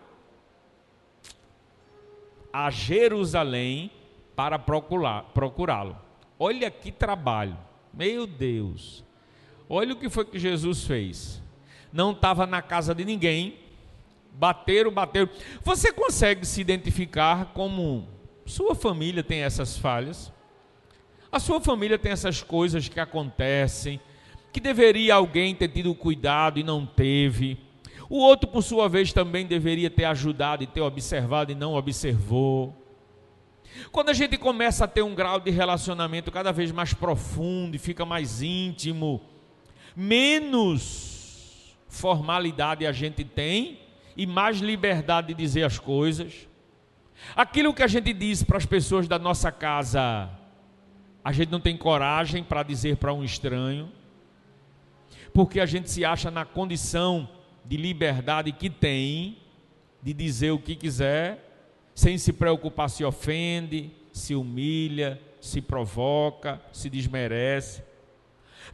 a 2.55 2.71
Jerusalém 2.71 3.91
para 4.37 4.57
procurá-lo. 4.61 5.99
Olha 6.39 6.71
que 6.71 6.93
trabalho, 6.93 7.59
meu 7.93 8.29
Deus. 8.29 9.03
Olha 9.69 9.93
o 9.93 9.97
que 9.97 10.09
foi 10.09 10.25
que 10.25 10.39
Jesus 10.39 10.85
fez. 10.85 11.43
Não 11.93 12.13
estava 12.13 12.47
na 12.47 12.63
casa 12.63 12.95
de 12.95 13.05
ninguém, 13.05 13.59
bateram, 14.35 14.93
bateram. 14.93 15.29
Você 15.65 15.93
consegue 15.93 16.47
se 16.47 16.61
identificar 16.61 17.47
como 17.47 18.07
sua 18.47 18.77
família 18.77 19.25
tem 19.25 19.41
essas 19.41 19.77
falhas? 19.77 20.33
A 21.33 21.41
sua 21.41 21.61
família 21.61 21.99
tem 21.99 22.13
essas 22.13 22.41
coisas 22.41 22.89
que 22.89 23.01
acontecem, 23.01 24.01
que 24.53 24.61
deveria 24.61 25.17
alguém 25.17 25.57
ter 25.57 25.67
tido 25.67 25.93
cuidado 25.93 26.61
e 26.61 26.63
não 26.63 26.87
teve. 26.87 27.59
O 28.15 28.19
outro, 28.19 28.49
por 28.49 28.63
sua 28.63 28.89
vez, 28.89 29.13
também 29.13 29.45
deveria 29.45 29.91
ter 29.91 30.05
ajudado 30.05 30.63
e 30.63 30.69
ter 30.69 30.81
observado 30.81 31.51
e 31.51 31.55
não 31.57 31.75
observou. 31.75 32.73
Quando 33.91 34.11
a 34.11 34.13
gente 34.13 34.39
começa 34.39 34.85
a 34.85 34.87
ter 34.87 35.03
um 35.03 35.17
grau 35.17 35.41
de 35.41 35.51
relacionamento 35.51 36.31
cada 36.31 36.53
vez 36.53 36.71
mais 36.71 36.95
profundo 36.95 37.75
e 37.75 37.79
fica 37.79 38.05
mais 38.05 38.41
íntimo, 38.41 39.21
menos 39.97 41.77
formalidade 41.89 42.87
a 42.87 42.93
gente 42.93 43.25
tem 43.25 43.81
e 44.17 44.29
mais 44.29 44.59
liberdade 44.59 45.27
de 45.27 45.35
dizer 45.35 45.65
as 45.65 45.81
coisas. 45.81 46.47
Aquilo 47.35 47.75
que 47.75 47.83
a 47.83 47.89
gente 47.89 48.13
diz 48.13 48.45
para 48.45 48.59
as 48.59 48.65
pessoas 48.65 49.09
da 49.09 49.19
nossa 49.19 49.51
casa, 49.51 50.31
a 51.25 51.33
gente 51.33 51.51
não 51.51 51.59
tem 51.59 51.77
coragem 51.77 52.45
para 52.45 52.63
dizer 52.63 52.97
para 52.97 53.13
um 53.13 53.25
estranho, 53.25 53.91
porque 55.33 55.59
a 55.59 55.67
gente 55.67 55.91
se 55.91 56.05
acha 56.05 56.31
na 56.31 56.45
condição 56.45 57.29
de 57.65 57.77
liberdade 57.77 58.53
que 58.53 58.69
tem 58.69 59.39
de 60.03 60.13
dizer 60.13 60.51
o 60.51 60.59
que 60.59 60.77
quiser, 60.77 61.45
sem 61.95 62.19
se 62.19 62.33
preocupar 62.33 62.91
se 62.91 63.05
ofende, 63.05 63.91
se 64.13 64.35
humilha, 64.35 65.21
se 65.41 65.63
provoca, 65.63 66.61
se 66.73 66.91
desmerece. 66.91 67.83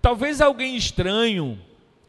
Talvez 0.02 0.40
alguém 0.40 0.76
estranho 0.76 1.58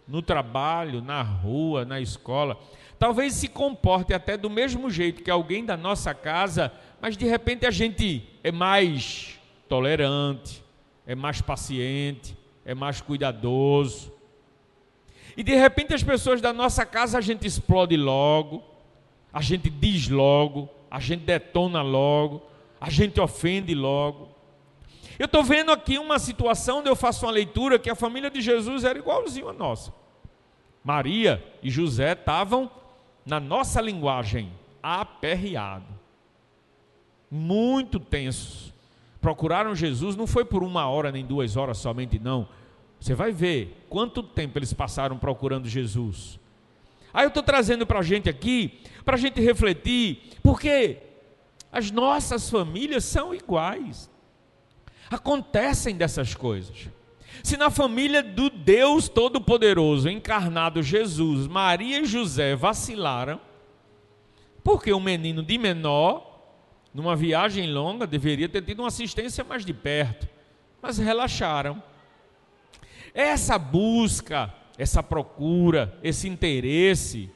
no 0.08 0.22
trabalho, 0.22 1.02
na 1.02 1.22
rua, 1.22 1.86
na 1.86 2.00
escola, 2.00 2.60
talvez 2.98 3.34
se 3.34 3.48
comporte 3.48 4.14
até 4.14 4.36
do 4.36 4.50
mesmo 4.50 4.90
jeito 4.90 5.24
que 5.24 5.30
alguém 5.30 5.64
da 5.64 5.78
nossa 5.78 6.14
casa, 6.14 6.72
mas 7.00 7.16
de 7.16 7.26
repente 7.26 7.66
a 7.66 7.72
gente 7.72 8.28
é 8.44 8.52
mais 8.52 9.40
tolerante, 9.70 10.64
é 11.06 11.16
mais 11.16 11.42
paciente, 11.42 12.36
é 12.66 12.74
mais 12.74 13.02
cuidadoso, 13.02 14.12
e 15.36 15.44
de 15.44 15.56
repente 15.56 15.94
as 15.94 16.04
pessoas 16.04 16.42
da 16.42 16.52
nossa 16.52 16.86
casa 16.86 17.18
a 17.18 17.22
gente 17.22 17.48
explode 17.48 17.96
logo, 17.96 18.64
a 19.32 19.42
gente 19.42 19.70
diz 19.70 20.10
logo, 20.10 20.70
a 20.90 21.00
gente 21.00 21.24
detona 21.24 21.82
logo, 21.82 22.42
a 22.80 22.90
gente 22.90 23.20
ofende 23.20 23.74
logo. 23.74 24.30
Eu 25.18 25.26
estou 25.26 25.44
vendo 25.44 25.72
aqui 25.72 25.98
uma 25.98 26.20
situação 26.20 26.80
onde 26.80 26.90
eu 26.90 26.96
faço 26.96 27.26
uma 27.26 27.32
leitura 27.32 27.80
que 27.80 27.90
a 27.90 27.96
família 27.96 28.30
de 28.30 28.42
Jesus 28.42 28.84
era 28.84 28.98
igualzinho 28.98 29.50
a 29.50 29.54
nossa. 29.54 29.94
Maria 30.84 31.44
e 31.62 31.70
José 31.70 32.14
estavam, 32.14 32.70
na 33.26 33.40
nossa 33.40 33.80
linguagem, 33.80 34.52
aperreados, 34.82 35.88
muito 37.30 38.00
tensos. 38.00 38.74
Procuraram 39.22 39.76
Jesus, 39.76 40.16
não 40.16 40.26
foi 40.26 40.44
por 40.44 40.64
uma 40.64 40.88
hora 40.88 41.12
nem 41.12 41.24
duas 41.24 41.56
horas 41.56 41.78
somente, 41.78 42.18
não 42.18 42.48
você 43.02 43.16
vai 43.16 43.32
ver 43.32 43.84
quanto 43.90 44.22
tempo 44.22 44.60
eles 44.60 44.72
passaram 44.72 45.18
procurando 45.18 45.68
Jesus. 45.68 46.40
Aí 47.12 47.26
eu 47.26 47.30
estou 47.30 47.42
trazendo 47.42 47.84
para 47.86 48.00
a 48.00 48.04
gente 48.04 48.30
aqui, 48.30 48.80
para 49.04 49.16
a 49.16 49.20
gente 49.20 49.42
refletir, 49.42 50.38
porque 50.44 51.00
as 51.72 51.90
nossas 51.90 52.48
famílias 52.48 53.04
são 53.04 53.34
iguais. 53.34 54.08
Acontecem 55.10 55.96
dessas 55.96 56.36
coisas. 56.36 56.90
Se 57.44 57.58
na 57.58 57.72
família 57.72 58.22
do 58.22 58.52
Deus 58.52 59.10
Todo-Poderoso, 59.10 60.08
encarnado 60.08 60.84
Jesus, 60.84 61.48
Maria 61.48 62.02
e 62.02 62.06
José 62.06 62.56
vacilaram, 62.56 63.42
porque 64.64 64.94
um 64.94 65.00
menino 65.00 65.42
de 65.42 65.58
menor, 65.58 66.40
numa 66.94 67.16
viagem 67.16 67.74
longa, 67.74 68.06
deveria 68.06 68.48
ter 68.48 68.62
tido 68.62 68.80
uma 68.80 68.90
assistência 68.90 69.44
mais 69.44 69.66
de 69.66 69.74
perto, 69.74 70.30
mas 70.80 71.00
relaxaram. 71.00 71.82
Essa 73.14 73.58
busca, 73.58 74.54
essa 74.78 75.04
procura, 75.04 75.98
esse 76.02 76.28
interesse, 76.28 77.30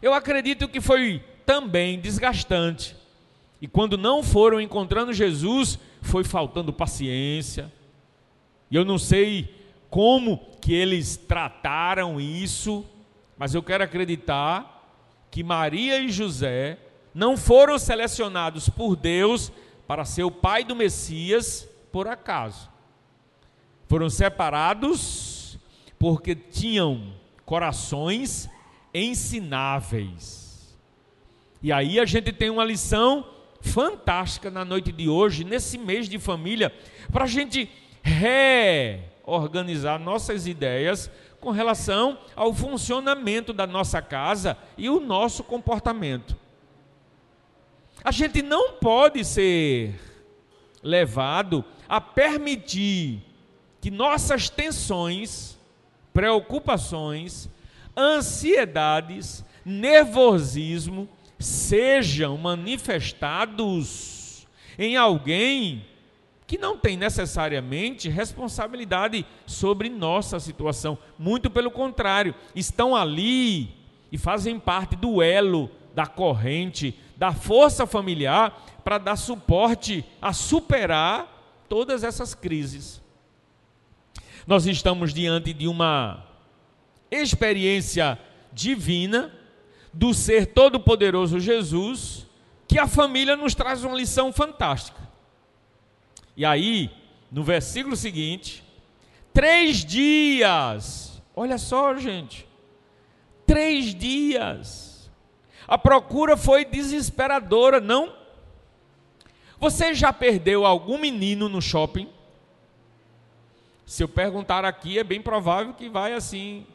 eu 0.00 0.12
acredito 0.12 0.68
que 0.68 0.80
foi 0.80 1.22
também 1.46 2.00
desgastante. 2.00 2.96
E 3.60 3.68
quando 3.68 3.96
não 3.96 4.22
foram 4.22 4.60
encontrando 4.60 5.12
Jesus, 5.12 5.78
foi 6.00 6.24
faltando 6.24 6.72
paciência. 6.72 7.72
E 8.70 8.74
eu 8.74 8.84
não 8.84 8.98
sei 8.98 9.54
como 9.88 10.40
que 10.60 10.72
eles 10.74 11.16
trataram 11.16 12.20
isso, 12.20 12.84
mas 13.36 13.54
eu 13.54 13.62
quero 13.62 13.84
acreditar 13.84 14.72
que 15.30 15.44
Maria 15.44 15.98
e 15.98 16.10
José 16.10 16.78
não 17.14 17.36
foram 17.36 17.78
selecionados 17.78 18.68
por 18.68 18.96
Deus 18.96 19.52
para 19.86 20.04
ser 20.04 20.24
o 20.24 20.30
pai 20.30 20.64
do 20.64 20.74
Messias 20.74 21.68
por 21.92 22.08
acaso. 22.08 22.71
Foram 23.92 24.08
separados 24.08 25.58
porque 25.98 26.34
tinham 26.34 27.12
corações 27.44 28.48
ensináveis. 28.94 30.74
E 31.62 31.70
aí 31.70 32.00
a 32.00 32.06
gente 32.06 32.32
tem 32.32 32.48
uma 32.48 32.64
lição 32.64 33.22
fantástica 33.60 34.50
na 34.50 34.64
noite 34.64 34.90
de 34.90 35.10
hoje, 35.10 35.44
nesse 35.44 35.76
mês 35.76 36.08
de 36.08 36.18
família, 36.18 36.72
para 37.12 37.24
a 37.24 37.26
gente 37.26 37.68
reorganizar 38.02 40.00
nossas 40.00 40.46
ideias 40.46 41.10
com 41.38 41.50
relação 41.50 42.16
ao 42.34 42.54
funcionamento 42.54 43.52
da 43.52 43.66
nossa 43.66 44.00
casa 44.00 44.56
e 44.78 44.88
o 44.88 45.00
nosso 45.00 45.44
comportamento. 45.44 46.34
A 48.02 48.10
gente 48.10 48.40
não 48.40 48.72
pode 48.72 49.22
ser 49.22 50.00
levado 50.82 51.62
a 51.86 52.00
permitir 52.00 53.30
que 53.82 53.90
nossas 53.90 54.48
tensões, 54.48 55.58
preocupações, 56.14 57.50
ansiedades, 57.96 59.44
nervosismo 59.64 61.08
sejam 61.36 62.38
manifestados 62.38 64.46
em 64.78 64.96
alguém 64.96 65.84
que 66.46 66.56
não 66.56 66.78
tem 66.78 66.96
necessariamente 66.96 68.08
responsabilidade 68.08 69.26
sobre 69.46 69.88
nossa 69.88 70.38
situação. 70.38 70.96
Muito 71.18 71.50
pelo 71.50 71.72
contrário, 71.72 72.36
estão 72.54 72.94
ali 72.94 73.74
e 74.12 74.18
fazem 74.18 74.60
parte 74.60 74.94
do 74.94 75.20
elo, 75.20 75.68
da 75.92 76.06
corrente, 76.06 76.96
da 77.16 77.32
força 77.32 77.84
familiar 77.84 78.64
para 78.84 78.98
dar 78.98 79.16
suporte 79.16 80.04
a 80.20 80.32
superar 80.32 81.64
todas 81.68 82.04
essas 82.04 82.32
crises. 82.32 83.01
Nós 84.46 84.66
estamos 84.66 85.14
diante 85.14 85.52
de 85.52 85.68
uma 85.68 86.26
experiência 87.10 88.18
divina 88.52 89.32
do 89.92 90.12
ser 90.14 90.46
todo-poderoso 90.46 91.38
Jesus, 91.38 92.26
que 92.66 92.78
a 92.78 92.86
família 92.86 93.36
nos 93.36 93.54
traz 93.54 93.84
uma 93.84 93.96
lição 93.96 94.32
fantástica. 94.32 95.00
E 96.36 96.44
aí, 96.44 96.90
no 97.30 97.44
versículo 97.44 97.94
seguinte, 97.94 98.64
três 99.32 99.84
dias, 99.84 101.22
olha 101.36 101.58
só, 101.58 101.94
gente, 101.96 102.48
três 103.46 103.94
dias, 103.94 105.10
a 105.68 105.76
procura 105.76 106.36
foi 106.36 106.64
desesperadora, 106.64 107.80
não? 107.80 108.12
Você 109.60 109.94
já 109.94 110.12
perdeu 110.12 110.66
algum 110.66 110.98
menino 110.98 111.48
no 111.48 111.62
shopping? 111.62 112.08
Se 113.84 114.02
eu 114.02 114.08
perguntar 114.08 114.64
aqui, 114.64 114.98
é 114.98 115.04
bem 115.04 115.20
provável 115.20 115.74
que 115.74 115.88
vai 115.88 116.12
assim, 116.14 116.66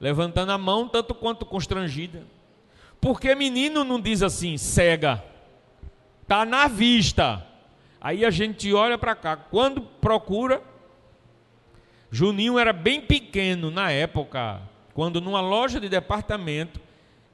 levantando 0.00 0.52
a 0.52 0.58
mão, 0.58 0.88
tanto 0.88 1.14
quanto 1.14 1.46
constrangida. 1.46 2.24
Porque 3.00 3.34
menino 3.34 3.84
não 3.84 4.00
diz 4.00 4.22
assim, 4.22 4.56
cega, 4.56 5.22
está 6.22 6.44
na 6.44 6.68
vista. 6.68 7.46
Aí 8.00 8.24
a 8.24 8.30
gente 8.30 8.72
olha 8.72 8.96
para 8.96 9.14
cá. 9.14 9.36
Quando 9.36 9.80
procura, 9.80 10.62
Juninho 12.10 12.58
era 12.58 12.72
bem 12.72 13.00
pequeno 13.00 13.70
na 13.70 13.90
época, 13.90 14.60
quando 14.92 15.20
numa 15.20 15.40
loja 15.40 15.80
de 15.80 15.88
departamento, 15.88 16.80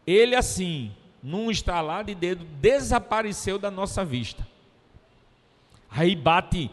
ele 0.06 0.34
assim, 0.34 0.92
num 1.22 1.50
estalar 1.50 2.04
de 2.04 2.14
dedo, 2.14 2.44
desapareceu 2.60 3.58
da 3.58 3.70
nossa 3.70 4.04
vista. 4.04 4.46
Aí 5.90 6.14
bate 6.14 6.70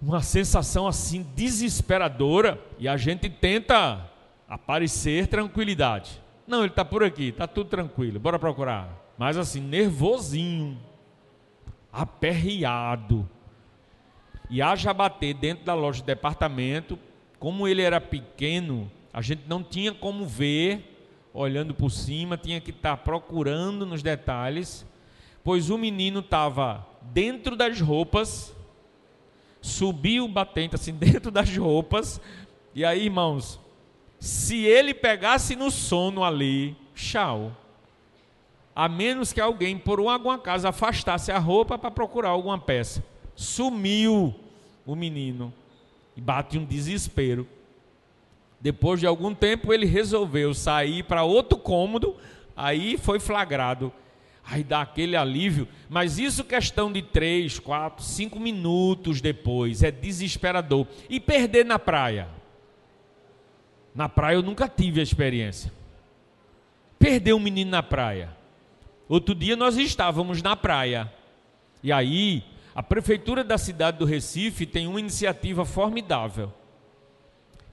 uma 0.00 0.20
sensação 0.22 0.86
assim 0.86 1.26
desesperadora 1.34 2.60
e 2.78 2.86
a 2.86 2.96
gente 2.96 3.28
tenta 3.28 4.10
aparecer 4.48 5.26
tranquilidade. 5.26 6.22
Não, 6.46 6.60
ele 6.60 6.68
está 6.68 6.84
por 6.84 7.02
aqui, 7.02 7.28
está 7.28 7.46
tudo 7.46 7.70
tranquilo, 7.70 8.20
bora 8.20 8.38
procurar. 8.38 8.88
Mas 9.18 9.36
assim, 9.36 9.60
nervosinho, 9.60 10.78
aperreado. 11.92 13.28
E 14.48 14.62
haja 14.62 14.94
bater 14.94 15.34
dentro 15.34 15.64
da 15.64 15.74
loja 15.74 16.00
de 16.00 16.06
departamento, 16.06 16.98
como 17.38 17.66
ele 17.66 17.82
era 17.82 18.00
pequeno, 18.00 18.90
a 19.12 19.20
gente 19.20 19.42
não 19.48 19.62
tinha 19.62 19.92
como 19.92 20.24
ver 20.24 20.92
olhando 21.32 21.74
por 21.74 21.90
cima, 21.90 22.36
tinha 22.36 22.60
que 22.60 22.70
estar 22.70 22.96
tá 22.96 23.02
procurando 23.02 23.84
nos 23.84 24.02
detalhes, 24.02 24.86
pois 25.44 25.68
o 25.68 25.76
menino 25.76 26.20
estava 26.20 26.86
dentro 27.12 27.56
das 27.56 27.80
roupas, 27.80 28.55
subiu 29.66 30.28
batente 30.28 30.74
assim 30.74 30.92
dentro 30.94 31.30
das 31.30 31.54
roupas, 31.56 32.20
e 32.74 32.84
aí, 32.84 33.04
irmãos, 33.04 33.58
se 34.20 34.64
ele 34.64 34.94
pegasse 34.94 35.56
no 35.56 35.70
sono 35.70 36.22
ali, 36.22 36.76
tchau. 36.94 37.52
A 38.74 38.88
menos 38.88 39.32
que 39.32 39.40
alguém, 39.40 39.78
por 39.78 39.98
alguma 39.98 40.38
casa, 40.38 40.68
afastasse 40.68 41.32
a 41.32 41.38
roupa 41.38 41.78
para 41.78 41.90
procurar 41.90 42.28
alguma 42.28 42.58
peça. 42.58 43.02
Sumiu 43.34 44.34
o 44.84 44.94
menino. 44.94 45.52
E 46.14 46.20
bate 46.20 46.58
um 46.58 46.64
desespero. 46.64 47.48
Depois 48.60 49.00
de 49.00 49.06
algum 49.06 49.34
tempo, 49.34 49.72
ele 49.72 49.86
resolveu 49.86 50.52
sair 50.52 51.02
para 51.02 51.24
outro 51.24 51.58
cômodo. 51.58 52.16
Aí 52.54 52.98
foi 52.98 53.18
flagrado. 53.18 53.90
Aí 54.48 54.62
dá 54.62 54.80
aquele 54.80 55.16
alívio. 55.16 55.66
Mas 55.88 56.18
isso, 56.18 56.44
questão 56.44 56.92
de 56.92 57.02
três, 57.02 57.58
quatro, 57.58 58.04
cinco 58.04 58.38
minutos 58.38 59.20
depois, 59.20 59.82
é 59.82 59.90
desesperador. 59.90 60.86
E 61.10 61.18
perder 61.18 61.64
na 61.64 61.78
praia? 61.78 62.28
Na 63.94 64.08
praia 64.08 64.36
eu 64.36 64.42
nunca 64.42 64.68
tive 64.68 65.00
a 65.00 65.02
experiência. 65.02 65.72
Perder 66.98 67.32
um 67.32 67.40
menino 67.40 67.72
na 67.72 67.82
praia. 67.82 68.30
Outro 69.08 69.34
dia 69.34 69.56
nós 69.56 69.76
estávamos 69.76 70.40
na 70.42 70.54
praia. 70.54 71.12
E 71.82 71.90
aí, 71.90 72.44
a 72.74 72.82
prefeitura 72.82 73.42
da 73.42 73.58
cidade 73.58 73.98
do 73.98 74.04
Recife 74.04 74.64
tem 74.64 74.86
uma 74.86 75.00
iniciativa 75.00 75.64
formidável. 75.64 76.52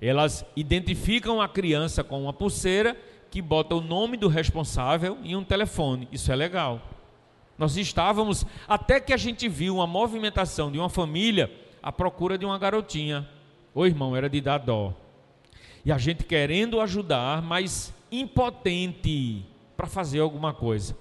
Elas 0.01 0.45
identificam 0.55 1.41
a 1.41 1.47
criança 1.47 2.03
com 2.03 2.23
uma 2.23 2.33
pulseira 2.33 2.97
que 3.33 3.41
bota 3.41 3.73
o 3.73 3.81
nome 3.81 4.15
do 4.15 4.27
responsável 4.27 5.17
e 5.23 5.35
um 5.35 5.43
telefone. 5.43 6.07
Isso 6.11 6.31
é 6.31 6.35
legal. 6.35 6.79
Nós 7.57 7.75
estávamos, 7.77 8.45
até 8.67 8.99
que 8.99 9.11
a 9.11 9.17
gente 9.17 9.49
viu 9.49 9.77
uma 9.77 9.87
movimentação 9.87 10.71
de 10.71 10.77
uma 10.77 10.87
família 10.87 11.51
à 11.81 11.91
procura 11.91 12.37
de 12.37 12.45
uma 12.45 12.59
garotinha. 12.59 13.27
Ô 13.73 13.87
irmão, 13.87 14.15
era 14.15 14.29
de 14.29 14.39
dar 14.39 14.59
dó. 14.59 14.93
E 15.83 15.91
a 15.91 15.97
gente 15.97 16.25
querendo 16.25 16.79
ajudar, 16.79 17.41
mas 17.41 17.91
impotente 18.11 19.43
para 19.75 19.87
fazer 19.87 20.19
alguma 20.19 20.53
coisa. 20.53 20.95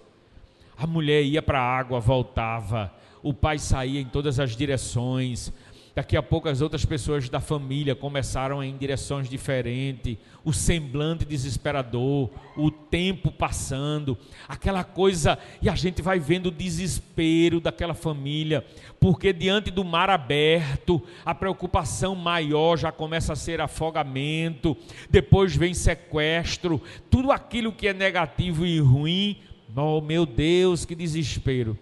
A 0.74 0.86
mulher 0.86 1.22
ia 1.22 1.42
para 1.42 1.60
a 1.60 1.78
água, 1.78 2.00
voltava, 2.00 2.94
o 3.22 3.34
pai 3.34 3.58
saía 3.58 4.00
em 4.00 4.06
todas 4.06 4.40
as 4.40 4.56
direções, 4.56 5.52
Daqui 5.94 6.16
a 6.16 6.22
pouco 6.22 6.48
as 6.48 6.62
outras 6.62 6.86
pessoas 6.86 7.28
da 7.28 7.38
família 7.38 7.94
começaram 7.94 8.60
a 8.60 8.66
ir 8.66 8.70
em 8.70 8.76
direções 8.78 9.28
diferentes, 9.28 10.16
o 10.42 10.50
semblante 10.50 11.22
desesperador, 11.22 12.30
o 12.56 12.70
tempo 12.70 13.30
passando, 13.30 14.16
aquela 14.48 14.84
coisa, 14.84 15.38
e 15.60 15.68
a 15.68 15.74
gente 15.74 16.00
vai 16.00 16.18
vendo 16.18 16.46
o 16.46 16.50
desespero 16.50 17.60
daquela 17.60 17.92
família, 17.92 18.64
porque 18.98 19.34
diante 19.34 19.70
do 19.70 19.84
mar 19.84 20.08
aberto, 20.08 21.02
a 21.26 21.34
preocupação 21.34 22.14
maior 22.14 22.78
já 22.78 22.90
começa 22.90 23.34
a 23.34 23.36
ser 23.36 23.60
afogamento, 23.60 24.74
depois 25.10 25.54
vem 25.54 25.74
sequestro, 25.74 26.80
tudo 27.10 27.30
aquilo 27.30 27.70
que 27.70 27.86
é 27.86 27.92
negativo 27.92 28.64
e 28.64 28.80
ruim, 28.80 29.36
oh 29.76 30.00
meu 30.00 30.24
Deus, 30.24 30.86
que 30.86 30.94
desespero. 30.94 31.78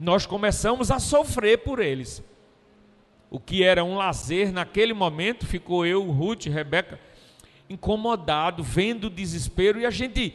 Nós 0.00 0.26
começamos 0.26 0.90
a 0.90 0.98
sofrer 0.98 1.58
por 1.58 1.78
eles 1.78 2.24
o 3.30 3.40
que 3.40 3.62
era 3.62 3.84
um 3.84 3.96
lazer 3.96 4.52
naquele 4.52 4.92
momento, 4.92 5.46
ficou 5.46 5.84
eu, 5.84 6.02
Ruth, 6.10 6.46
Rebeca, 6.46 6.98
incomodado, 7.68 8.62
vendo 8.62 9.04
o 9.04 9.10
desespero, 9.10 9.80
e 9.80 9.86
a 9.86 9.90
gente, 9.90 10.34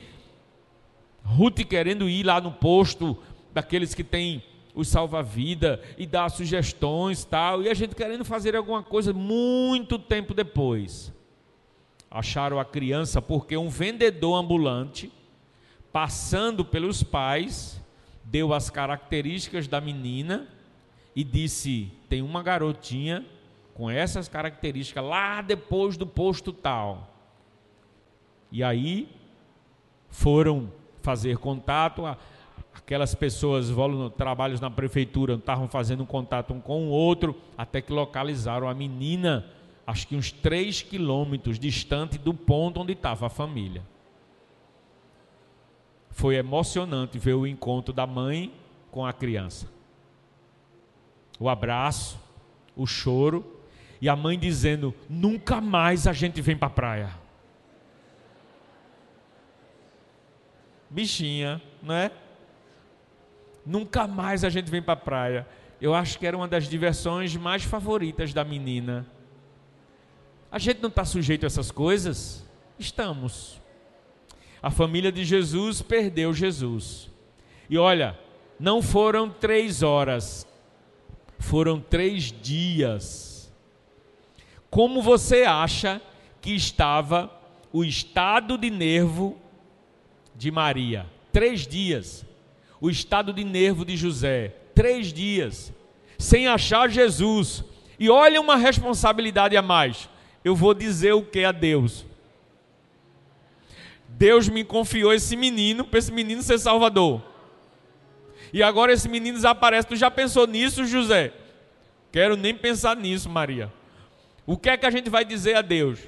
Ruth 1.24 1.60
querendo 1.68 2.10
ir 2.10 2.24
lá 2.24 2.42
no 2.42 2.52
posto 2.52 3.18
daqueles 3.54 3.94
que 3.94 4.04
têm 4.04 4.44
os 4.74 4.88
salva-vida 4.88 5.82
e 5.98 6.06
dar 6.06 6.30
sugestões 6.30 7.24
tal, 7.24 7.62
e 7.62 7.70
a 7.70 7.74
gente 7.74 7.96
querendo 7.96 8.26
fazer 8.26 8.56
alguma 8.56 8.84
coisa 8.84 9.14
muito 9.14 9.98
tempo 9.98 10.34
depois. 10.34 11.14
Acharam 12.10 12.60
a 12.60 12.66
criança 12.66 13.22
porque 13.22 13.56
um 13.56 13.70
vendedor 13.70 14.36
ambulante, 14.36 15.12
passando 15.94 16.66
pelos 16.66 17.04
pais, 17.04 17.82
deu 18.24 18.54
as 18.54 18.70
características 18.70 19.68
da 19.68 19.80
menina 19.80 20.48
e 21.16 21.24
disse: 21.24 21.92
tem 22.10 22.22
uma 22.22 22.42
garotinha 22.42 23.26
com 23.74 23.90
essas 23.90 24.28
características 24.28 25.04
lá 25.04 25.42
depois 25.42 25.98
do 25.98 26.06
posto 26.06 26.54
tal. 26.54 27.10
E 28.52 28.64
aí 28.64 29.10
foram 30.10 30.72
fazer 31.02 31.38
contato, 31.38 32.06
aquelas 32.74 33.16
pessoas, 33.16 33.68
trabalhos 34.18 34.60
na 34.60 34.70
prefeitura, 34.70 35.36
estavam 35.36 35.68
fazendo 35.68 36.06
contato 36.06 36.54
um 36.54 36.60
com 36.60 36.88
o 36.88 36.90
outro, 36.90 37.36
até 37.58 37.82
que 37.82 37.92
localizaram 37.92 38.68
a 38.68 38.74
menina, 38.74 39.46
acho 39.88 40.08
que 40.08 40.16
uns 40.16 40.32
3 40.32 40.82
quilômetros 40.82 41.58
distante 41.58 42.18
do 42.18 42.34
ponto 42.34 42.82
onde 42.82 42.94
estava 42.94 43.28
a 43.28 43.30
família. 43.30 43.82
Foi 46.10 46.36
emocionante 46.36 47.18
ver 47.18 47.34
o 47.34 47.48
encontro 47.48 47.94
da 47.94 48.06
mãe 48.06 48.54
com 48.92 49.06
a 49.06 49.14
criança. 49.14 49.68
O 51.42 51.50
abraço, 51.50 52.20
o 52.76 52.86
choro 52.86 53.44
e 54.00 54.08
a 54.08 54.16
mãe 54.16 54.38
dizendo: 54.38 54.94
nunca 55.10 55.60
mais 55.60 56.06
a 56.06 56.14
gente 56.14 56.40
vem 56.40 56.56
para 56.56 56.68
a 56.68 56.72
praia. 56.72 57.10
Bichinha, 60.88 61.60
não 61.82 61.96
é? 61.96 62.12
Nunca 63.66 64.06
mais 64.06 64.44
a 64.44 64.52
gente 64.52 64.70
vem 64.70 64.84
para 64.84 64.94
a 64.94 64.98
praia. 64.98 65.48
Eu 65.82 65.96
acho 65.96 66.20
que 66.20 66.28
era 66.28 66.38
uma 66.38 66.48
das 66.48 66.68
diversões 66.68 67.36
mais 67.36 67.64
favoritas 67.64 68.34
da 68.34 68.44
menina. 68.44 69.08
A 70.52 70.60
gente 70.60 70.80
não 70.80 70.90
está 70.90 71.04
sujeito 71.04 71.44
a 71.44 71.48
essas 71.48 71.72
coisas? 71.72 72.46
Estamos. 72.78 73.60
A 74.62 74.70
família 74.70 75.12
de 75.12 75.26
Jesus 75.26 75.82
perdeu 75.82 76.36
Jesus. 76.36 77.10
E 77.68 77.80
olha, 77.80 78.16
não 78.60 78.80
foram 78.80 79.28
três 79.28 79.82
horas, 79.82 80.46
foram 81.42 81.80
três 81.80 82.32
dias. 82.32 83.52
Como 84.70 85.02
você 85.02 85.44
acha 85.44 86.02
que 86.40 86.56
estava 86.56 87.30
o 87.74 87.84
estado 87.84 88.58
de 88.58 88.70
nervo 88.70 89.38
de 90.36 90.52
Maria? 90.52 91.06
Três 91.34 91.68
dias. 91.68 92.26
O 92.80 92.90
estado 92.90 93.34
de 93.34 93.44
nervo 93.44 93.84
de 93.84 93.98
José? 93.98 94.56
Três 94.74 95.12
dias. 95.12 95.74
Sem 96.18 96.48
achar 96.48 96.90
Jesus. 96.90 97.64
E 98.00 98.10
olha 98.10 98.40
uma 98.40 98.56
responsabilidade 98.56 99.58
a 99.58 99.62
mais. 99.62 100.10
Eu 100.44 100.56
vou 100.56 100.74
dizer 100.74 101.14
o 101.14 101.24
que 101.24 101.44
a 101.44 101.52
Deus? 101.52 102.06
Deus 104.08 104.48
me 104.48 104.64
confiou 104.64 105.14
esse 105.14 105.36
menino 105.36 105.84
para 105.84 106.00
esse 106.00 106.12
menino 106.12 106.42
ser 106.42 106.60
salvador. 106.60 107.31
E 108.54 108.62
agora 108.62 108.92
esse 108.94 109.08
menino 109.08 109.38
desaparece. 109.38 109.88
Tu 109.88 109.96
já 109.96 110.12
pensou 110.12 110.46
nisso, 110.48 110.86
José? 110.86 111.34
Quero 112.12 112.36
nem 112.36 112.54
pensar 112.54 112.96
nisso, 112.96 113.30
Maria. 113.30 113.72
O 114.46 114.58
que 114.58 114.70
é 114.70 114.78
que 114.78 114.86
a 114.86 114.92
gente 114.92 115.10
vai 115.10 115.24
dizer 115.24 115.56
a 115.56 115.62
Deus? 115.62 116.00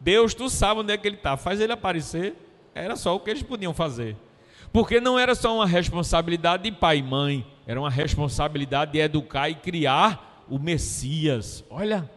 Deus, 0.00 0.34
tu 0.34 0.48
sabe 0.48 0.80
onde 0.80 0.92
é 0.92 0.96
que 0.96 1.06
ele 1.06 1.16
está. 1.16 1.36
Faz 1.36 1.60
ele 1.60 1.72
aparecer. 1.72 2.34
Era 2.74 2.96
só 2.96 3.14
o 3.14 3.20
que 3.20 3.30
eles 3.30 3.42
podiam 3.42 3.74
fazer. 3.74 4.16
Porque 4.72 5.00
não 5.00 5.18
era 5.18 5.34
só 5.34 5.54
uma 5.54 5.66
responsabilidade 5.66 6.64
de 6.64 6.72
pai 6.72 6.98
e 6.98 7.02
mãe, 7.02 7.46
era 7.66 7.80
uma 7.80 7.90
responsabilidade 7.90 8.92
de 8.92 8.98
educar 8.98 9.48
e 9.48 9.54
criar 9.54 10.44
o 10.48 10.58
Messias. 10.58 11.64
Olha, 11.68 12.08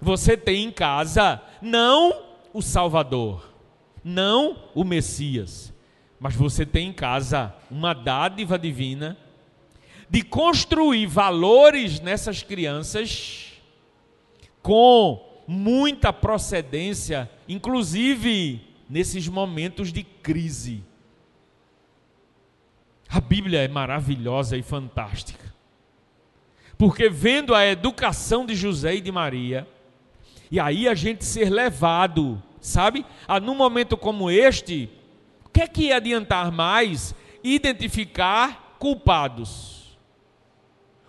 você 0.00 0.36
tem 0.36 0.64
em 0.64 0.70
casa 0.70 1.40
não 1.62 2.22
o 2.52 2.60
Salvador, 2.60 3.50
não 4.04 4.56
o 4.74 4.84
Messias, 4.84 5.72
mas 6.18 6.34
você 6.34 6.64
tem 6.64 6.88
em 6.88 6.92
casa 6.92 7.54
uma 7.70 7.92
dádiva 7.94 8.58
divina 8.58 9.16
de 10.08 10.22
construir 10.22 11.06
valores 11.06 12.00
nessas 12.00 12.42
crianças 12.42 13.52
com 14.62 15.42
muita 15.46 16.12
procedência, 16.12 17.30
inclusive 17.48 18.60
nesses 18.88 19.28
momentos 19.28 19.92
de 19.92 20.02
crise. 20.02 20.82
A 23.08 23.20
Bíblia 23.20 23.60
é 23.60 23.68
maravilhosa 23.68 24.56
e 24.56 24.62
fantástica. 24.62 25.54
Porque 26.78 27.08
vendo 27.08 27.54
a 27.54 27.66
educação 27.66 28.44
de 28.44 28.54
José 28.54 28.96
e 28.96 29.00
de 29.00 29.10
Maria, 29.10 29.66
e 30.50 30.60
aí 30.60 30.88
a 30.88 30.94
gente 30.94 31.24
ser 31.24 31.50
levado 31.50 32.42
sabe? 32.66 33.06
Ah, 33.28 33.38
num 33.38 33.54
momento 33.54 33.96
como 33.96 34.30
este, 34.30 34.90
que 35.56 35.62
é 35.62 35.66
que 35.66 35.82
ia 35.84 35.96
adiantar 35.96 36.52
mais? 36.52 37.14
Identificar 37.42 38.76
culpados. 38.78 39.96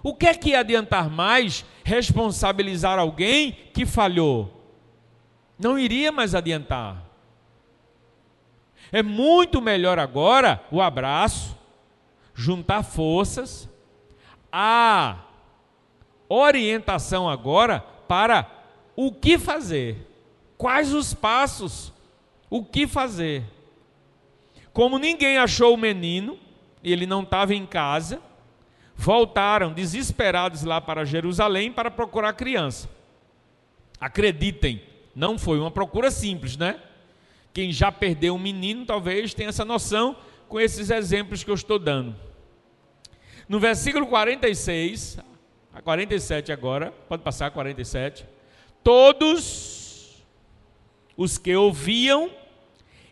O 0.01 0.15
que 0.15 0.25
é 0.25 0.33
que 0.33 0.51
ia 0.51 0.61
adiantar 0.61 1.09
mais? 1.09 1.65
Responsabilizar 1.83 2.97
alguém 2.97 3.51
que 3.73 3.85
falhou. 3.85 4.49
Não 5.59 5.77
iria 5.77 6.13
mais 6.13 6.33
adiantar. 6.33 7.03
É 8.89 9.03
muito 9.03 9.61
melhor 9.61 9.99
agora 9.99 10.63
o 10.71 10.81
abraço, 10.81 11.57
juntar 12.33 12.83
forças, 12.83 13.67
a 14.49 15.25
orientação 16.29 17.29
agora 17.29 17.81
para 18.07 18.49
o 18.95 19.11
que 19.11 19.37
fazer. 19.37 20.07
Quais 20.57 20.93
os 20.93 21.13
passos? 21.13 21.91
O 22.49 22.63
que 22.63 22.87
fazer? 22.87 23.56
Como 24.77 24.99
ninguém 24.99 25.39
achou 25.39 25.73
o 25.73 25.77
menino, 25.77 26.37
e 26.83 26.93
ele 26.93 27.07
não 27.07 27.23
estava 27.23 27.55
em 27.55 27.65
casa, 27.65 28.21
voltaram 28.95 29.73
desesperados 29.73 30.61
lá 30.61 30.79
para 30.79 31.03
Jerusalém 31.03 31.71
para 31.71 31.89
procurar 31.89 32.29
a 32.29 32.33
criança. 32.33 32.87
Acreditem, 33.99 34.83
não 35.15 35.35
foi 35.35 35.59
uma 35.59 35.71
procura 35.71 36.11
simples, 36.11 36.55
né? 36.57 36.79
Quem 37.51 37.71
já 37.71 37.91
perdeu 37.91 38.35
um 38.35 38.37
menino 38.37 38.85
talvez 38.85 39.33
tenha 39.33 39.49
essa 39.49 39.65
noção 39.65 40.15
com 40.47 40.59
esses 40.59 40.91
exemplos 40.91 41.43
que 41.43 41.49
eu 41.49 41.55
estou 41.55 41.79
dando. 41.79 42.15
No 43.49 43.59
versículo 43.59 44.05
46, 44.05 45.17
a 45.73 45.81
47 45.81 46.51
agora, 46.51 46.93
pode 47.09 47.23
passar 47.23 47.47
a 47.47 47.49
47. 47.49 48.27
Todos 48.83 50.23
os 51.17 51.39
que 51.39 51.55
ouviam 51.55 52.29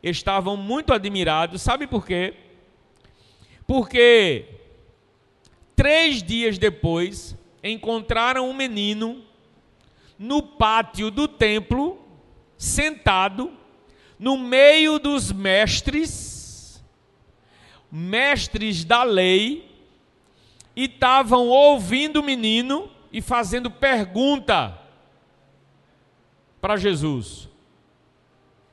estavam 0.10 0.56
muito 0.56 0.94
admirados. 0.94 1.62
Sabe 1.62 1.88
por 1.88 2.06
quê? 2.06 2.34
Porque 3.65 4.46
três 5.76 6.22
dias 6.22 6.58
depois 6.58 7.36
encontraram 7.63 8.50
um 8.50 8.54
menino 8.54 9.24
no 10.18 10.41
pátio 10.41 11.10
do 11.10 11.28
templo, 11.28 12.00
sentado, 12.58 13.52
no 14.18 14.38
meio 14.38 15.00
dos 15.00 15.32
mestres, 15.32 16.84
mestres 17.91 18.86
da 18.86 19.04
lei, 19.04 19.72
e 20.76 20.86
estavam 20.86 21.48
ouvindo 21.48 22.18
o 22.18 22.24
menino 22.24 22.89
e 23.12 23.22
fazendo 23.22 23.72
pergunta 23.72 24.78
para 26.60 26.76
Jesus. 26.76 27.50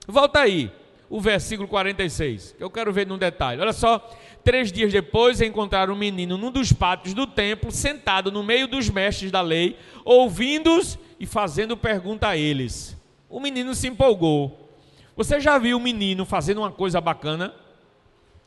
Volta 0.07 0.41
aí, 0.41 0.71
o 1.13 1.21
versículo 1.21 1.69
46, 1.69 2.55
que 2.57 2.65
eu 2.65 2.71
quero 2.71 2.91
ver 2.91 3.07
num 3.07 3.19
detalhe. 3.19 3.61
Olha 3.61 3.75
só, 3.75 3.99
três 4.43 4.73
dias 4.73 4.91
depois 4.91 5.43
encontraram 5.43 5.93
um 5.93 5.97
menino 5.97 6.39
num 6.39 6.51
dos 6.51 6.73
pátios 6.73 7.13
do 7.13 7.27
templo, 7.27 7.71
sentado 7.71 8.33
no 8.33 8.43
meio 8.43 8.67
dos 8.67 8.89
mestres 8.89 9.31
da 9.31 9.43
lei, 9.43 9.79
ouvindo-os 10.07 10.99
e 11.21 11.27
fazendo 11.27 11.77
pergunta 11.77 12.29
a 12.29 12.37
eles. 12.39 12.97
O 13.29 13.41
menino 13.41 13.75
se 13.75 13.89
empolgou. 13.89 14.71
Você 15.15 15.39
já 15.39 15.59
viu 15.59 15.77
o 15.77 15.81
menino 15.81 16.25
fazendo 16.25 16.63
uma 16.63 16.73
coisa 16.73 16.99
bacana? 16.99 17.55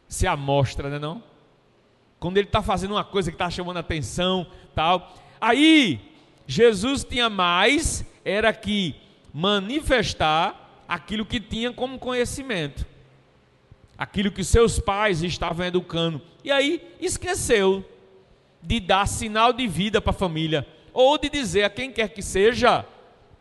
Se 0.08 0.26
amostra, 0.26 0.90
né 0.90 0.98
não? 0.98 1.22
Quando 2.20 2.38
ele 2.38 2.48
está 2.48 2.64
fazendo 2.64 2.96
uma 2.96 3.04
coisa 3.04 3.30
que 3.30 3.36
está 3.36 3.48
chamando 3.48 3.78
atenção, 3.78 4.48
tal. 4.74 5.14
Aí, 5.40 6.02
Jesus 6.48 7.04
tinha 7.04 7.30
mais, 7.30 8.04
era 8.26 8.52
que 8.52 8.96
manifestar 9.32 10.65
aquilo 10.88 11.26
que 11.26 11.40
tinha 11.40 11.72
como 11.72 12.00
conhecimento, 12.00 12.86
aquilo 13.98 14.32
que 14.32 14.44
seus 14.44 14.80
pais 14.80 15.24
estavam 15.24 15.66
educando. 15.66 16.22
E 16.44 16.52
aí 16.52 16.82
esqueceu 17.00 17.84
de 18.62 18.80
dar 18.80 19.08
sinal 19.08 19.54
de 19.54 19.68
vida 19.68 20.02
para 20.02 20.12
a 20.12 20.14
família, 20.14 20.68
ou 20.94 21.18
de 21.18 21.30
dizer 21.30 21.64
a 21.64 21.70
quem 21.70 21.92
quer 21.92 22.10
que 22.10 22.22
seja 22.22 22.86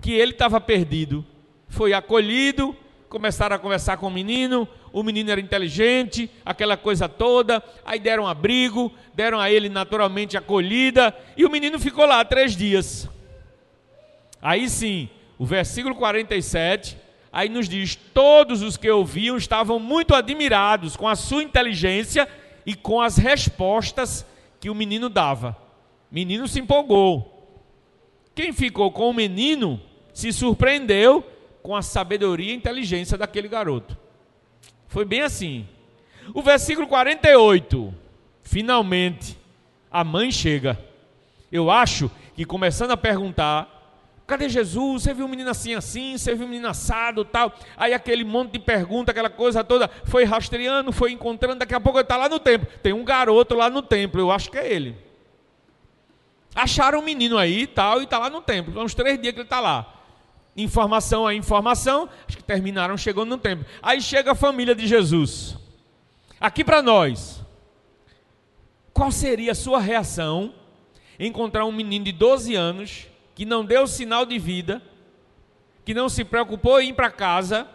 que 0.01 0.13
ele 0.13 0.33
estava 0.33 0.61
perdido. 0.61 1.25
Foi 1.69 1.93
acolhido, 1.93 2.77
começaram 3.09 3.57
a 3.57 3.59
conversar 3.59 3.97
com 3.97 4.07
o 4.07 4.11
menino, 4.11 4.69
o 4.93 5.03
menino 5.03 5.31
era 5.31 5.41
inteligente, 5.41 6.31
aquela 6.45 6.77
coisa 6.77 7.09
toda, 7.09 7.63
aí 7.85 7.99
deram 7.99 8.27
abrigo, 8.27 8.93
deram 9.15 9.41
a 9.41 9.51
ele 9.51 9.69
naturalmente 9.69 10.37
acolhida, 10.37 11.17
e 11.37 11.45
o 11.45 11.51
menino 11.51 11.79
ficou 11.79 12.07
lá 12.07 12.25
três 12.25 12.57
dias. 12.57 13.09
Aí 14.43 14.69
sim, 14.69 15.09
o 15.39 15.47
versículo 15.47 15.95
47 15.95 17.04
aí 17.35 17.49
nos 17.49 17.69
diz: 17.69 17.97
todos 17.97 18.63
os 18.63 18.77
que 18.77 18.89
ouviam 18.89 19.37
estavam 19.37 19.81
muito 19.81 20.15
admirados 20.15 20.97
com 20.97 21.09
a 21.09 21.17
sua 21.17 21.43
inteligência 21.43 22.29
e 22.65 22.75
com 22.75 23.01
as 23.01 23.19
respostas 23.19 24.25
que 24.61 24.71
o 24.71 24.75
menino 24.75 25.11
dava. 25.11 25.57
O 26.11 26.15
menino 26.15 26.47
se 26.47 26.61
empolgou. 26.61 27.33
Quem 28.35 28.53
ficou 28.53 28.91
com 28.93 29.11
o 29.11 29.15
menino 29.15 29.81
se 30.13 30.33
surpreendeu 30.33 31.29
com 31.63 31.75
a 31.75 31.83
sabedoria 31.83 32.53
e 32.53 32.57
inteligência 32.57 33.19
daquele 33.19 33.49
garoto. 33.49 33.99
Foi 34.87 35.05
bem 35.05 35.23
assim. 35.23 35.67
O 36.33 36.41
versículo 36.41 36.87
48. 36.87 37.93
Finalmente, 38.43 39.37
a 39.91 40.05
mãe 40.05 40.31
chega. 40.31 40.79
Eu 41.51 41.71
acho 41.71 42.11
que 42.35 42.45
começando 42.45 42.93
a 42.93 42.97
perguntar, 42.97 43.74
Cadê 44.27 44.49
Jesus? 44.49 45.03
Você 45.03 45.13
viu 45.13 45.27
um 45.27 45.29
menino 45.29 45.51
assim, 45.51 45.75
assim? 45.75 46.17
Você 46.17 46.35
viu 46.35 46.47
um 46.47 46.49
menino 46.49 46.69
assado, 46.69 47.25
tal? 47.25 47.53
Aí 47.77 47.93
aquele 47.93 48.25
monte 48.25 48.53
de 48.53 48.59
pergunta, 48.59 49.11
aquela 49.11 49.29
coisa 49.29 49.63
toda, 49.63 49.89
foi 50.05 50.25
rastreando, 50.25 50.93
foi 50.93 51.13
encontrando. 51.13 51.57
Daqui 51.57 51.75
a 51.75 51.81
pouco 51.81 51.99
ele 51.99 52.05
está 52.05 52.17
lá 52.17 52.29
no 52.29 52.39
templo. 52.39 52.67
Tem 52.83 52.93
um 52.93 53.05
garoto 53.05 53.55
lá 53.55 53.69
no 53.69 53.83
templo, 53.83 54.21
eu 54.21 54.31
acho 54.31 54.51
que 54.51 54.57
é 54.57 54.73
ele. 54.73 54.97
Acharam 56.55 57.01
um 57.01 57.03
menino 57.03 57.37
aí 57.37 57.67
tal, 57.67 58.01
e 58.01 58.05
está 58.05 58.19
lá 58.19 58.31
no 58.31 58.41
templo. 58.41 58.81
Uns 58.83 58.95
três 58.95 59.21
dias 59.21 59.35
que 59.35 59.41
ele 59.41 59.47
está 59.47 59.61
lá. 59.61 59.93
Informação 60.57 61.27
a 61.27 61.35
informação, 61.35 62.09
acho 62.27 62.37
que 62.37 62.45
terminaram 62.45 62.97
chegando 62.97 63.29
no 63.29 63.39
templo. 63.39 63.67
Aí 63.83 64.01
chega 64.01 64.33
a 64.33 64.35
família 64.35 64.75
de 64.75 64.87
Jesus. 64.87 65.57
Aqui 66.41 66.65
para 66.65 66.81
nós, 66.81 67.43
qual 68.93 69.11
seria 69.11 69.53
a 69.53 69.55
sua 69.55 69.81
reação 69.81 70.55
encontrar 71.19 71.65
um 71.65 71.73
menino 71.73 72.05
de 72.05 72.13
12 72.13 72.55
anos 72.55 73.09
que 73.35 73.45
não 73.45 73.65
deu 73.65 73.87
sinal 73.87 74.25
de 74.25 74.39
vida, 74.39 74.81
que 75.85 75.93
não 75.93 76.09
se 76.09 76.25
preocupou 76.25 76.81
em 76.81 76.91
ir 76.91 76.93
para 76.93 77.11
casa 77.11 77.69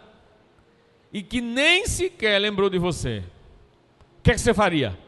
e 1.12 1.22
que 1.22 1.40
nem 1.40 1.86
sequer 1.86 2.38
lembrou 2.38 2.70
de 2.70 2.78
você, 2.78 3.22
o 4.18 4.22
que, 4.22 4.30
é 4.30 4.34
que 4.34 4.40
você 4.40 4.54
faria? 4.54 4.98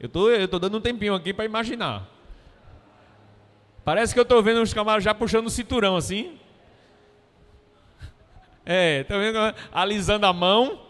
Eu 0.00 0.08
tô, 0.08 0.30
estou 0.30 0.48
tô 0.48 0.58
dando 0.58 0.78
um 0.78 0.80
tempinho 0.80 1.14
aqui 1.14 1.32
para 1.32 1.44
imaginar. 1.44 2.08
Parece 3.84 4.12
que 4.12 4.18
eu 4.18 4.24
estou 4.24 4.42
vendo 4.42 4.60
uns 4.60 4.74
camaradas 4.74 5.04
já 5.04 5.14
puxando 5.14 5.46
o 5.46 5.50
cinturão 5.50 5.96
assim. 5.96 6.38
É, 8.64 9.04
tá 9.04 9.18
vendo? 9.18 9.38
Alisando 9.72 10.26
a 10.26 10.32
mão. 10.32 10.80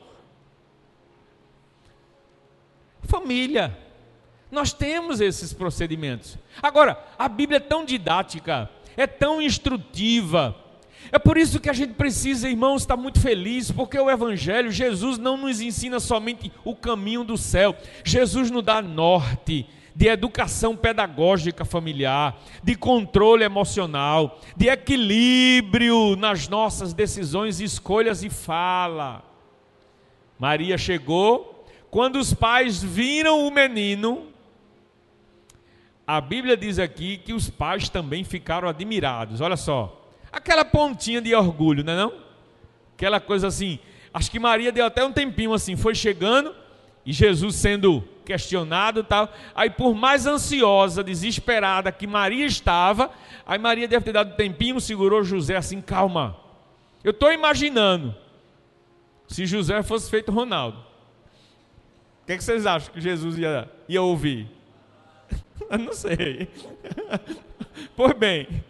Família. 3.03 3.77
Nós 4.52 4.70
temos 4.74 5.18
esses 5.22 5.54
procedimentos. 5.54 6.36
Agora, 6.62 7.02
a 7.18 7.26
Bíblia 7.26 7.56
é 7.56 7.60
tão 7.60 7.86
didática, 7.86 8.68
é 8.98 9.06
tão 9.06 9.40
instrutiva. 9.40 10.54
É 11.10 11.18
por 11.18 11.38
isso 11.38 11.58
que 11.58 11.70
a 11.70 11.72
gente 11.72 11.94
precisa, 11.94 12.50
irmãos, 12.50 12.82
estar 12.82 12.96
muito 12.98 13.18
feliz, 13.18 13.70
porque 13.70 13.98
o 13.98 14.10
Evangelho, 14.10 14.70
Jesus 14.70 15.16
não 15.16 15.38
nos 15.38 15.62
ensina 15.62 15.98
somente 15.98 16.52
o 16.66 16.76
caminho 16.76 17.24
do 17.24 17.38
céu, 17.38 17.74
Jesus 18.04 18.50
nos 18.50 18.62
dá 18.62 18.82
norte 18.82 19.66
de 19.96 20.06
educação 20.06 20.76
pedagógica 20.76 21.64
familiar, 21.64 22.38
de 22.62 22.74
controle 22.74 23.44
emocional, 23.44 24.38
de 24.54 24.68
equilíbrio 24.68 26.14
nas 26.16 26.46
nossas 26.46 26.92
decisões, 26.92 27.58
escolhas 27.58 28.22
e 28.22 28.28
fala. 28.28 29.24
Maria 30.38 30.76
chegou, 30.76 31.66
quando 31.90 32.16
os 32.16 32.34
pais 32.34 32.82
viram 32.82 33.46
o 33.46 33.50
menino, 33.50 34.32
a 36.06 36.20
Bíblia 36.20 36.56
diz 36.56 36.78
aqui 36.78 37.18
que 37.18 37.32
os 37.32 37.48
pais 37.48 37.88
também 37.88 38.24
ficaram 38.24 38.68
admirados. 38.68 39.40
Olha 39.40 39.56
só, 39.56 40.08
aquela 40.32 40.64
pontinha 40.64 41.20
de 41.20 41.34
orgulho, 41.34 41.84
não 41.84 41.92
é 41.92 41.96
não? 41.96 42.12
Aquela 42.94 43.20
coisa 43.20 43.46
assim. 43.46 43.78
Acho 44.12 44.30
que 44.30 44.38
Maria 44.38 44.72
deu 44.72 44.84
até 44.84 45.04
um 45.04 45.12
tempinho 45.12 45.54
assim, 45.54 45.76
foi 45.76 45.94
chegando 45.94 46.54
e 47.04 47.12
Jesus 47.12 47.56
sendo 47.56 48.04
questionado 48.24 49.02
tal. 49.02 49.32
Aí 49.54 49.70
por 49.70 49.94
mais 49.94 50.26
ansiosa, 50.26 51.02
desesperada 51.02 51.90
que 51.90 52.06
Maria 52.06 52.46
estava, 52.46 53.10
aí 53.46 53.58
Maria 53.58 53.88
deve 53.88 54.04
ter 54.04 54.12
dado 54.12 54.32
um 54.32 54.36
tempinho, 54.36 54.80
segurou 54.80 55.24
José 55.24 55.56
assim, 55.56 55.80
calma. 55.80 56.36
Eu 57.02 57.10
estou 57.12 57.32
imaginando 57.32 58.14
se 59.26 59.46
José 59.46 59.82
fosse 59.82 60.10
feito 60.10 60.30
Ronaldo. 60.30 60.78
O 62.22 62.26
que, 62.26 62.32
é 62.32 62.36
que 62.36 62.44
vocês 62.44 62.66
acham 62.66 62.92
que 62.92 63.00
Jesus 63.00 63.38
ia, 63.38 63.68
ia 63.88 64.02
ouvir? 64.02 64.48
não 65.79 65.92
sei. 65.92 66.48
Pois 67.96 68.12
bem, 68.16 68.62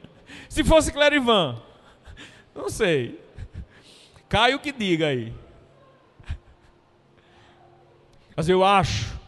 se 0.48 0.62
fosse 0.64 0.92
Clarivan, 0.92 1.60
não 2.54 2.68
sei. 2.68 3.20
Caio 4.28 4.58
que 4.58 4.72
diga 4.72 5.08
aí. 5.08 5.32
Mas 8.36 8.48
eu 8.48 8.64
acho 8.64 9.18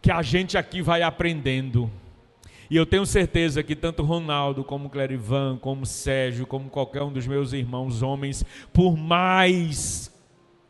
que 0.00 0.10
a 0.10 0.20
gente 0.20 0.58
aqui 0.58 0.82
vai 0.82 1.02
aprendendo. 1.02 1.90
E 2.68 2.76
eu 2.76 2.86
tenho 2.86 3.04
certeza 3.04 3.62
que 3.62 3.76
tanto 3.76 4.02
Ronaldo, 4.02 4.64
como 4.64 4.88
Clarivan, 4.88 5.58
como 5.58 5.84
Sérgio, 5.84 6.46
como 6.46 6.70
qualquer 6.70 7.02
um 7.02 7.12
dos 7.12 7.26
meus 7.26 7.52
irmãos 7.52 8.02
homens, 8.02 8.44
por 8.72 8.96
mais 8.96 10.10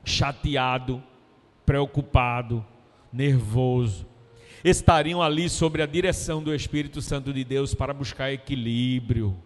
chateado, 0.04 1.02
preocupado, 1.64 2.64
nervoso, 3.12 4.06
estariam 4.64 5.20
ali 5.20 5.48
sobre 5.48 5.82
a 5.82 5.86
direção 5.86 6.42
do 6.42 6.54
Espírito 6.54 7.02
Santo 7.02 7.32
de 7.32 7.42
Deus 7.42 7.74
para 7.74 7.92
buscar 7.92 8.32
equilíbrio, 8.32 9.36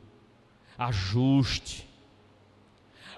ajuste. 0.76 1.88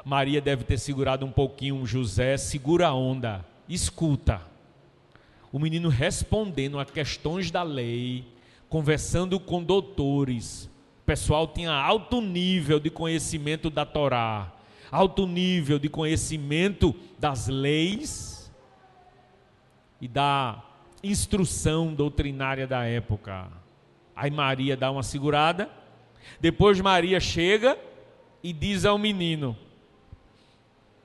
Maria 0.04 0.40
deve 0.40 0.64
ter 0.64 0.78
segurado 0.78 1.26
um 1.26 1.32
pouquinho 1.32 1.84
José, 1.84 2.36
segura 2.36 2.88
a 2.88 2.94
onda, 2.94 3.44
escuta. 3.68 4.40
O 5.52 5.58
menino 5.58 5.88
respondendo 5.88 6.78
a 6.78 6.84
questões 6.84 7.50
da 7.50 7.62
lei, 7.62 8.24
conversando 8.68 9.40
com 9.40 9.62
doutores. 9.62 10.70
O 11.02 11.04
pessoal 11.06 11.48
tinha 11.48 11.72
alto 11.72 12.20
nível 12.20 12.78
de 12.78 12.90
conhecimento 12.90 13.70
da 13.70 13.84
Torá, 13.84 14.52
alto 14.90 15.26
nível 15.26 15.78
de 15.78 15.88
conhecimento 15.88 16.94
das 17.18 17.48
leis 17.48 18.52
e 20.00 20.06
da 20.06 20.62
instrução 21.02 21.94
doutrinária 21.94 22.66
da 22.66 22.84
época. 22.84 23.48
Aí 24.14 24.30
Maria 24.30 24.76
dá 24.76 24.90
uma 24.90 25.02
segurada, 25.02 25.70
depois 26.40 26.80
Maria 26.80 27.20
chega 27.20 27.78
e 28.42 28.52
diz 28.52 28.84
ao 28.84 28.98
menino: 28.98 29.56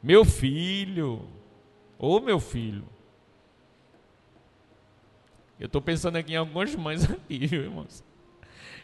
Meu 0.01 0.25
filho, 0.25 1.27
ô 1.97 2.19
meu 2.19 2.39
filho. 2.39 2.83
Eu 5.59 5.67
estou 5.67 5.81
pensando 5.81 6.17
aqui 6.17 6.33
em 6.33 6.37
algumas 6.37 6.75
mães 6.75 7.03
aqui, 7.09 7.43
irmãos. 7.45 8.03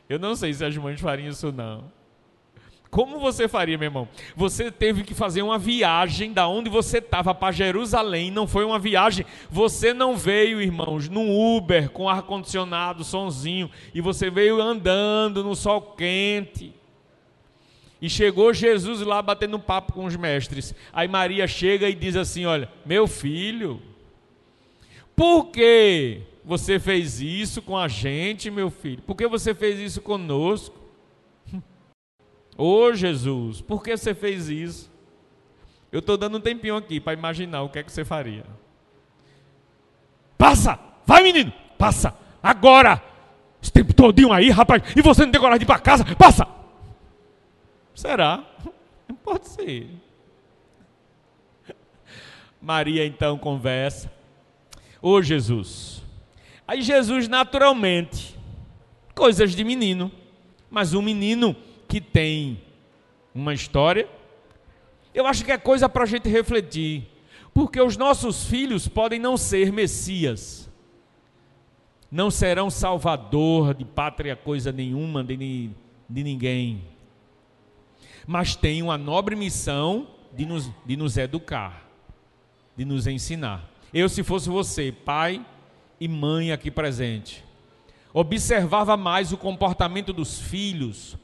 Eu 0.07 0.17
não 0.17 0.35
sei 0.35 0.53
se 0.53 0.63
as 0.63 0.75
mães 0.77 0.99
fariam 0.99 1.29
isso 1.29 1.51
não. 1.51 1.91
Como 2.91 3.19
você 3.19 3.47
faria, 3.47 3.77
meu 3.77 3.87
irmão? 3.87 4.07
Você 4.35 4.71
teve 4.71 5.03
que 5.03 5.13
fazer 5.13 5.43
uma 5.43 5.59
viagem 5.59 6.33
da 6.33 6.47
onde 6.47 6.69
você 6.69 6.97
estava 6.97 7.35
para 7.35 7.51
Jerusalém, 7.51 8.31
não 8.31 8.47
foi 8.47 8.65
uma 8.65 8.79
viagem. 8.79 9.25
Você 9.49 9.93
não 9.93 10.17
veio, 10.17 10.59
irmãos, 10.59 11.07
num 11.07 11.55
Uber 11.55 11.91
com 11.91 12.09
ar 12.09 12.23
condicionado, 12.23 13.03
sonzinho, 13.03 13.69
e 13.93 14.01
você 14.01 14.31
veio 14.31 14.59
andando 14.59 15.43
no 15.43 15.55
sol 15.55 15.81
quente. 15.81 16.73
E 18.01 18.09
chegou 18.09 18.53
Jesus 18.53 19.01
lá 19.01 19.21
batendo 19.21 19.59
papo 19.59 19.93
com 19.93 20.05
os 20.05 20.15
mestres. 20.15 20.73
Aí 20.91 21.07
Maria 21.07 21.47
chega 21.47 21.87
e 21.87 21.93
diz 21.93 22.15
assim: 22.15 22.45
"Olha, 22.45 22.69
meu 22.83 23.05
filho, 23.05 23.79
por 25.15 25.47
que 25.47 26.21
você 26.43 26.79
fez 26.79 27.21
isso 27.21 27.61
com 27.61 27.77
a 27.77 27.87
gente, 27.87 28.49
meu 28.49 28.71
filho? 28.71 29.03
Por 29.03 29.15
que 29.15 29.27
você 29.27 29.53
fez 29.53 29.79
isso 29.79 30.01
conosco?" 30.01 30.88
Ô 32.59 32.81
oh, 32.81 32.93
Jesus, 32.93 33.61
por 33.61 33.81
que 33.81 33.95
você 33.95 34.13
fez 34.13 34.49
isso? 34.49 34.91
Eu 35.89 35.99
estou 35.99 36.17
dando 36.17 36.39
um 36.39 36.41
tempinho 36.41 36.75
aqui 36.75 36.99
para 36.99 37.13
imaginar 37.13 37.61
o 37.61 37.69
que 37.69 37.79
é 37.79 37.83
que 37.83 37.89
você 37.89 38.03
faria. 38.03 38.43
Passa! 40.37 40.77
Vai, 41.05 41.23
menino! 41.23 41.53
Passa! 41.77 42.13
Agora! 42.43 43.01
Esse 43.63 43.71
tempo 43.71 43.93
todinho 43.93 44.33
aí, 44.33 44.49
rapaz, 44.49 44.83
e 44.93 45.01
você 45.01 45.23
não 45.23 45.31
tem 45.31 45.39
coragem 45.39 45.59
de 45.59 45.63
ir 45.63 45.67
para 45.67 45.79
casa? 45.79 46.03
Passa! 46.17 46.45
Será? 47.95 48.43
Pode 49.23 49.47
ser. 49.47 49.89
Maria 52.61 53.05
então 53.05 53.37
conversa. 53.37 54.11
Ô 55.01 55.11
oh, 55.11 55.21
Jesus. 55.21 56.03
Aí 56.67 56.81
Jesus 56.81 57.29
naturalmente, 57.29 58.37
coisas 59.15 59.55
de 59.55 59.63
menino, 59.63 60.11
mas 60.69 60.93
um 60.93 61.01
menino 61.01 61.55
que 61.89 61.99
tem 61.99 62.61
uma 63.33 63.51
história, 63.53 64.07
eu 65.13 65.25
acho 65.25 65.43
que 65.43 65.51
é 65.51 65.57
coisa 65.57 65.89
para 65.89 66.03
a 66.03 66.05
gente 66.05 66.29
refletir, 66.29 67.09
porque 67.51 67.81
os 67.81 67.97
nossos 67.97 68.45
filhos 68.45 68.87
podem 68.87 69.19
não 69.19 69.35
ser 69.35 69.73
Messias, 69.73 70.69
não 72.11 72.29
serão 72.29 72.69
salvador 72.69 73.73
de 73.73 73.83
pátria 73.83 74.35
coisa 74.35 74.71
nenhuma, 74.71 75.23
de, 75.23 75.71
de 76.07 76.23
ninguém, 76.23 76.83
mas 78.27 78.55
têm 78.55 78.83
uma 78.83 78.97
nobre 78.97 79.35
missão 79.35 80.07
de 80.31 80.45
nos, 80.45 80.69
de 80.85 80.95
nos 80.95 81.17
educar, 81.17 81.89
de 82.77 82.85
nos 82.85 83.07
ensinar. 83.07 83.67
Eu, 83.91 84.07
se 84.07 84.21
fosse 84.21 84.47
você, 84.47 84.91
pai 84.91 85.43
e 85.99 86.07
mãe 86.07 86.51
aqui 86.51 86.69
presente, 86.69 87.43
observava 88.13 88.95
mais 88.95 89.33
o 89.33 89.37
comportamento 89.37 90.13
dos 90.13 90.39
filhos, 90.39 91.17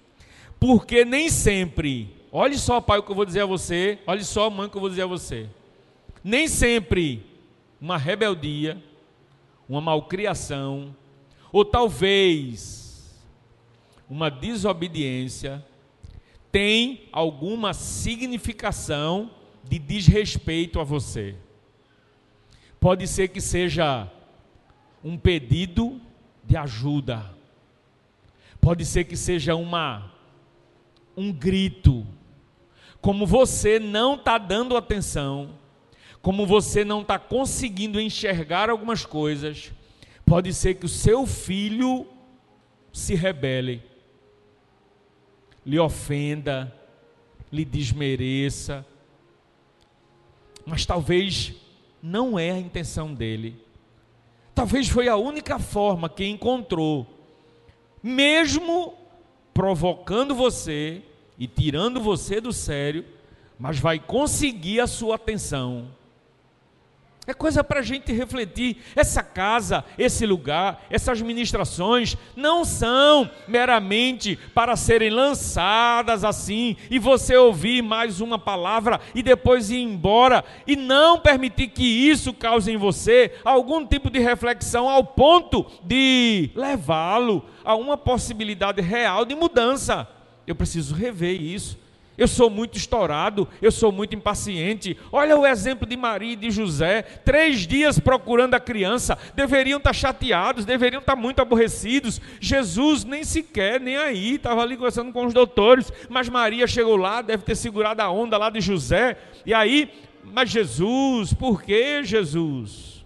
porque 0.66 1.06
nem 1.06 1.30
sempre, 1.30 2.10
olhe 2.32 2.58
só, 2.58 2.82
pai, 2.82 2.98
o 2.98 3.04
que 3.04 3.12
eu 3.12 3.16
vou 3.16 3.24
dizer 3.24 3.42
a 3.42 3.46
você, 3.46 4.00
olhe 4.08 4.24
só, 4.24 4.50
mãe, 4.50 4.66
o 4.66 4.70
que 4.72 4.76
eu 4.76 4.82
vou 4.82 4.90
dizer 4.90 5.04
a 5.04 5.06
você. 5.06 5.48
Nem 6.24 6.48
sempre 6.48 7.24
uma 7.80 8.00
rebeldia, 8.00 8.84
uma 9.70 9.80
malcriação, 9.80 10.96
ou 11.52 11.64
talvez 11.64 13.16
uma 14.10 14.32
desobediência, 14.32 15.64
tem 16.52 17.10
alguma 17.12 17.72
significação 17.72 19.30
de 19.64 19.78
desrespeito 19.78 20.80
a 20.80 20.84
você. 20.84 21.36
Pode 22.80 23.08
ser 23.08 23.28
que 23.28 23.40
seja 23.40 24.12
um 25.04 25.16
pedido 25.16 26.02
de 26.44 26.58
ajuda. 26.58 27.24
Pode 28.60 28.84
ser 28.84 29.04
que 29.04 29.16
seja 29.16 29.56
uma 29.56 30.15
um 31.16 31.32
grito. 31.32 32.06
Como 33.02 33.26
você 33.26 33.80
não 33.80 34.16
está 34.16 34.38
dando 34.38 34.76
atenção, 34.76 35.52
como 36.22 36.46
você 36.46 36.84
não 36.84 37.02
está 37.02 37.20
conseguindo 37.20 38.00
enxergar 38.02 38.70
algumas 38.70 39.06
coisas, 39.06 39.72
pode 40.26 40.54
ser 40.54 40.76
que 40.76 40.86
o 40.86 40.90
seu 40.90 41.26
filho 41.28 42.08
se 42.92 43.14
rebele, 43.14 43.84
lhe 45.66 45.78
ofenda, 45.78 46.74
lhe 47.52 47.64
desmereça, 47.64 48.86
mas 50.66 50.86
talvez 50.86 51.54
não 52.02 52.40
é 52.40 52.52
a 52.52 52.60
intenção 52.60 53.14
dele. 53.14 53.62
Talvez 54.54 54.88
foi 54.88 55.08
a 55.08 55.16
única 55.16 55.60
forma 55.60 56.10
que 56.10 56.26
encontrou, 56.26 57.06
mesmo 58.02 58.96
provocando 59.56 60.36
você 60.36 61.02
e 61.40 61.48
tirando 61.48 62.02
você 62.02 62.42
do 62.42 62.52
sério, 62.52 63.06
mas 63.58 63.80
vai 63.80 63.98
conseguir 63.98 64.82
a 64.82 64.86
sua 64.86 65.16
atenção. 65.16 65.88
É 67.28 67.34
coisa 67.34 67.64
para 67.64 67.80
a 67.80 67.84
gente 67.84 68.14
refletir. 68.14 68.78
Essa 68.96 69.24
casa, 69.24 69.84
esse 69.98 70.28
lugar, 70.28 70.86
essas 70.92 71.22
ministrações 71.22 72.16
não 72.36 72.64
são 72.64 73.30
meramente 73.48 74.38
para 74.54 74.76
serem 74.76 75.10
lançadas 75.10 76.24
assim 76.24 76.78
e 76.90 77.00
você 77.00 77.36
ouvir 77.36 77.82
mais 77.82 78.22
uma 78.22 78.38
palavra 78.38 79.02
e 79.16 79.24
depois 79.24 79.72
ir 79.72 79.82
embora 79.82 80.46
e 80.68 80.76
não 80.76 81.20
permitir 81.20 81.70
que 81.70 81.84
isso 81.84 82.32
cause 82.32 82.72
em 82.72 82.78
você 82.78 83.34
algum 83.44 83.86
tipo 83.86 84.12
de 84.12 84.20
reflexão 84.20 84.88
ao 84.88 85.04
ponto 85.04 85.66
de 85.84 86.52
levá-lo 86.54 87.44
a 87.64 87.76
uma 87.76 87.98
possibilidade 87.98 88.82
real 88.82 89.26
de 89.26 89.34
mudança. 89.34 90.08
Eu 90.46 90.56
preciso 90.56 90.94
rever 90.94 91.42
isso. 91.42 91.85
Eu 92.18 92.28
sou 92.28 92.50
muito 92.50 92.78
estourado, 92.78 93.48
eu 93.62 93.72
sou 93.72 93.92
muito 93.92 94.16
impaciente. 94.16 94.98
Olha 95.12 95.38
o 95.38 95.46
exemplo 95.46 95.88
de 95.88 95.98
Maria 95.98 96.34
e 96.34 96.38
de 96.38 96.50
José, 96.50 97.02
três 97.02 97.68
dias 97.68 98.00
procurando 98.00 98.54
a 98.54 98.60
criança, 98.60 99.18
deveriam 99.36 99.78
estar 99.78 99.94
chateados, 99.94 100.64
deveriam 100.64 101.02
estar 101.02 101.16
muito 101.16 101.42
aborrecidos. 101.42 102.22
Jesus 102.40 103.04
nem 103.04 103.24
sequer, 103.24 103.80
nem 103.82 103.98
aí, 103.98 104.36
estava 104.36 104.62
ali 104.62 104.78
conversando 104.78 105.12
com 105.12 105.26
os 105.26 105.34
doutores, 105.34 105.92
mas 106.10 106.30
Maria 106.30 106.68
chegou 106.68 106.96
lá, 106.96 107.22
deve 107.22 107.44
ter 107.44 107.56
segurado 107.56 108.02
a 108.02 108.10
onda 108.10 108.38
lá 108.38 108.50
de 108.50 108.62
José, 108.62 109.18
e 109.46 109.54
aí, 109.54 109.92
mas 110.24 110.50
Jesus, 110.50 111.34
por 111.34 111.62
que 111.62 112.04
Jesus? 112.04 113.06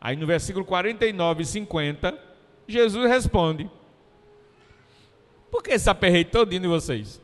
Aí 0.00 0.16
no 0.16 0.26
versículo 0.26 0.64
49 0.64 1.42
e 1.42 1.46
50, 1.46 2.18
Jesus 2.66 3.08
responde: 3.08 3.68
Por 5.50 5.62
que 5.62 5.72
esse 5.72 5.90
aperreio 5.90 6.24
todinho 6.26 6.62
de 6.62 6.68
vocês? 6.68 7.20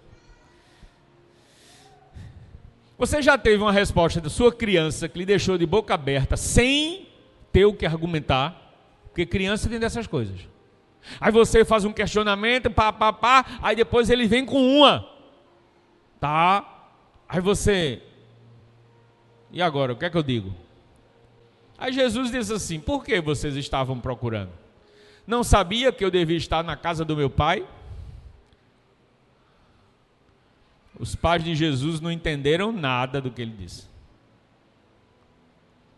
Você 3.02 3.20
já 3.20 3.36
teve 3.36 3.60
uma 3.60 3.72
resposta 3.72 4.20
da 4.20 4.30
sua 4.30 4.52
criança 4.52 5.08
que 5.08 5.18
lhe 5.18 5.26
deixou 5.26 5.58
de 5.58 5.66
boca 5.66 5.92
aberta 5.92 6.36
sem 6.36 7.08
ter 7.50 7.64
o 7.64 7.74
que 7.74 7.84
argumentar? 7.84 8.56
Porque 9.06 9.26
criança 9.26 9.68
tem 9.68 9.80
dessas 9.80 10.06
coisas. 10.06 10.38
Aí 11.20 11.32
você 11.32 11.64
faz 11.64 11.84
um 11.84 11.92
questionamento, 11.92 12.70
pá, 12.70 12.92
pá, 12.92 13.12
pá, 13.12 13.44
aí 13.60 13.74
depois 13.74 14.08
ele 14.08 14.28
vem 14.28 14.46
com 14.46 14.78
uma. 14.78 15.04
Tá? 16.20 16.64
Aí 17.28 17.40
você. 17.40 18.00
E 19.50 19.60
agora, 19.60 19.94
o 19.94 19.96
que 19.96 20.04
é 20.04 20.10
que 20.10 20.16
eu 20.16 20.22
digo? 20.22 20.54
Aí 21.76 21.92
Jesus 21.92 22.30
diz 22.30 22.52
assim: 22.52 22.78
Por 22.78 23.02
que 23.02 23.20
vocês 23.20 23.56
estavam 23.56 23.98
procurando? 23.98 24.52
Não 25.26 25.42
sabia 25.42 25.90
que 25.90 26.04
eu 26.04 26.10
devia 26.10 26.36
estar 26.36 26.62
na 26.62 26.76
casa 26.76 27.04
do 27.04 27.16
meu 27.16 27.28
pai? 27.28 27.66
Os 30.98 31.14
pais 31.14 31.42
de 31.42 31.55
Jesus 31.55 32.00
não 32.00 32.11
entenderam 32.11 32.70
nada 32.70 33.20
do 33.20 33.31
que 33.31 33.42
ele 33.42 33.55
disse. 33.57 33.87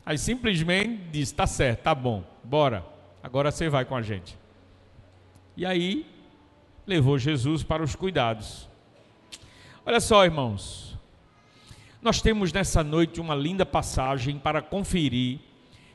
Aí 0.07 0.19
simplesmente 0.19 1.03
disse: 1.11 1.35
tá 1.35 1.47
certo, 1.47 1.83
tá 1.83 1.95
bom, 1.95 2.23
bora, 2.43 2.85
agora 3.23 3.51
você 3.51 3.69
vai 3.69 3.85
com 3.85 3.97
a 3.97 4.03
gente. 4.03 4.39
E 5.57 5.65
aí 5.65 6.07
levou 6.87 7.19
Jesus 7.19 7.63
para 7.63 7.83
os 7.83 7.95
cuidados. 7.95 8.69
Olha 9.87 10.01
só, 10.01 10.25
irmãos, 10.25 10.97
nós 12.03 12.21
temos 12.21 12.53
nessa 12.53 12.83
noite 12.83 13.21
uma 13.21 13.35
linda 13.35 13.65
passagem 13.65 14.39
para 14.39 14.61
conferir 14.61 15.39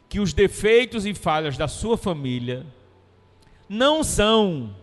que 0.08 0.20
os 0.20 0.34
defeitos 0.34 1.06
e 1.06 1.14
falhas 1.14 1.56
da 1.56 1.68
sua 1.68 1.98
família 1.98 2.66
não 3.68 4.04
são 4.04 4.76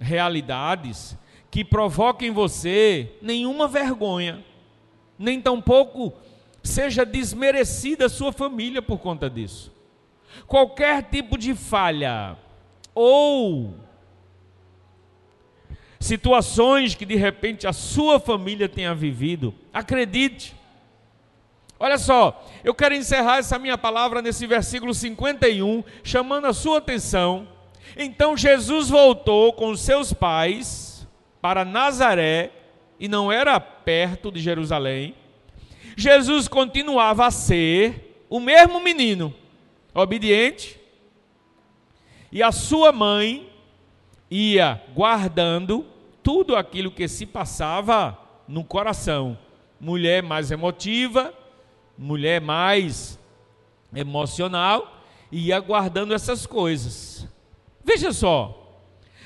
realidades 0.00 1.16
que 1.52 1.62
provoque 1.62 2.24
em 2.24 2.30
você 2.30 3.12
nenhuma 3.20 3.68
vergonha, 3.68 4.42
nem 5.18 5.38
tampouco 5.38 6.14
seja 6.62 7.04
desmerecida 7.04 8.06
a 8.06 8.08
sua 8.08 8.32
família 8.32 8.80
por 8.80 8.98
conta 8.98 9.28
disso. 9.28 9.70
Qualquer 10.46 11.02
tipo 11.02 11.36
de 11.36 11.54
falha 11.54 12.38
ou 12.94 13.74
situações 16.00 16.94
que 16.94 17.04
de 17.04 17.16
repente 17.16 17.66
a 17.66 17.72
sua 17.74 18.18
família 18.18 18.66
tenha 18.66 18.94
vivido, 18.94 19.54
acredite. 19.74 20.56
Olha 21.78 21.98
só, 21.98 22.48
eu 22.64 22.74
quero 22.74 22.94
encerrar 22.94 23.36
essa 23.36 23.58
minha 23.58 23.76
palavra 23.76 24.22
nesse 24.22 24.46
versículo 24.46 24.94
51, 24.94 25.84
chamando 26.02 26.46
a 26.46 26.54
sua 26.54 26.78
atenção. 26.78 27.46
Então 27.94 28.38
Jesus 28.38 28.88
voltou 28.88 29.52
com 29.52 29.76
seus 29.76 30.14
pais 30.14 30.91
para 31.42 31.64
Nazaré, 31.64 32.52
e 33.00 33.08
não 33.08 33.32
era 33.32 33.58
perto 33.58 34.30
de 34.30 34.40
Jerusalém, 34.40 35.16
Jesus 35.96 36.46
continuava 36.46 37.26
a 37.26 37.32
ser 37.32 38.24
o 38.30 38.38
mesmo 38.38 38.80
menino, 38.80 39.34
obediente, 39.92 40.80
e 42.30 42.42
a 42.42 42.52
sua 42.52 42.92
mãe 42.92 43.50
ia 44.30 44.80
guardando 44.94 45.84
tudo 46.22 46.56
aquilo 46.56 46.92
que 46.92 47.08
se 47.08 47.26
passava 47.26 48.16
no 48.46 48.64
coração. 48.64 49.36
Mulher 49.78 50.22
mais 50.22 50.50
emotiva, 50.50 51.34
mulher 51.98 52.40
mais 52.40 53.18
emocional, 53.94 55.02
ia 55.30 55.58
guardando 55.58 56.14
essas 56.14 56.46
coisas. 56.46 57.28
Veja 57.84 58.12
só, 58.12 58.80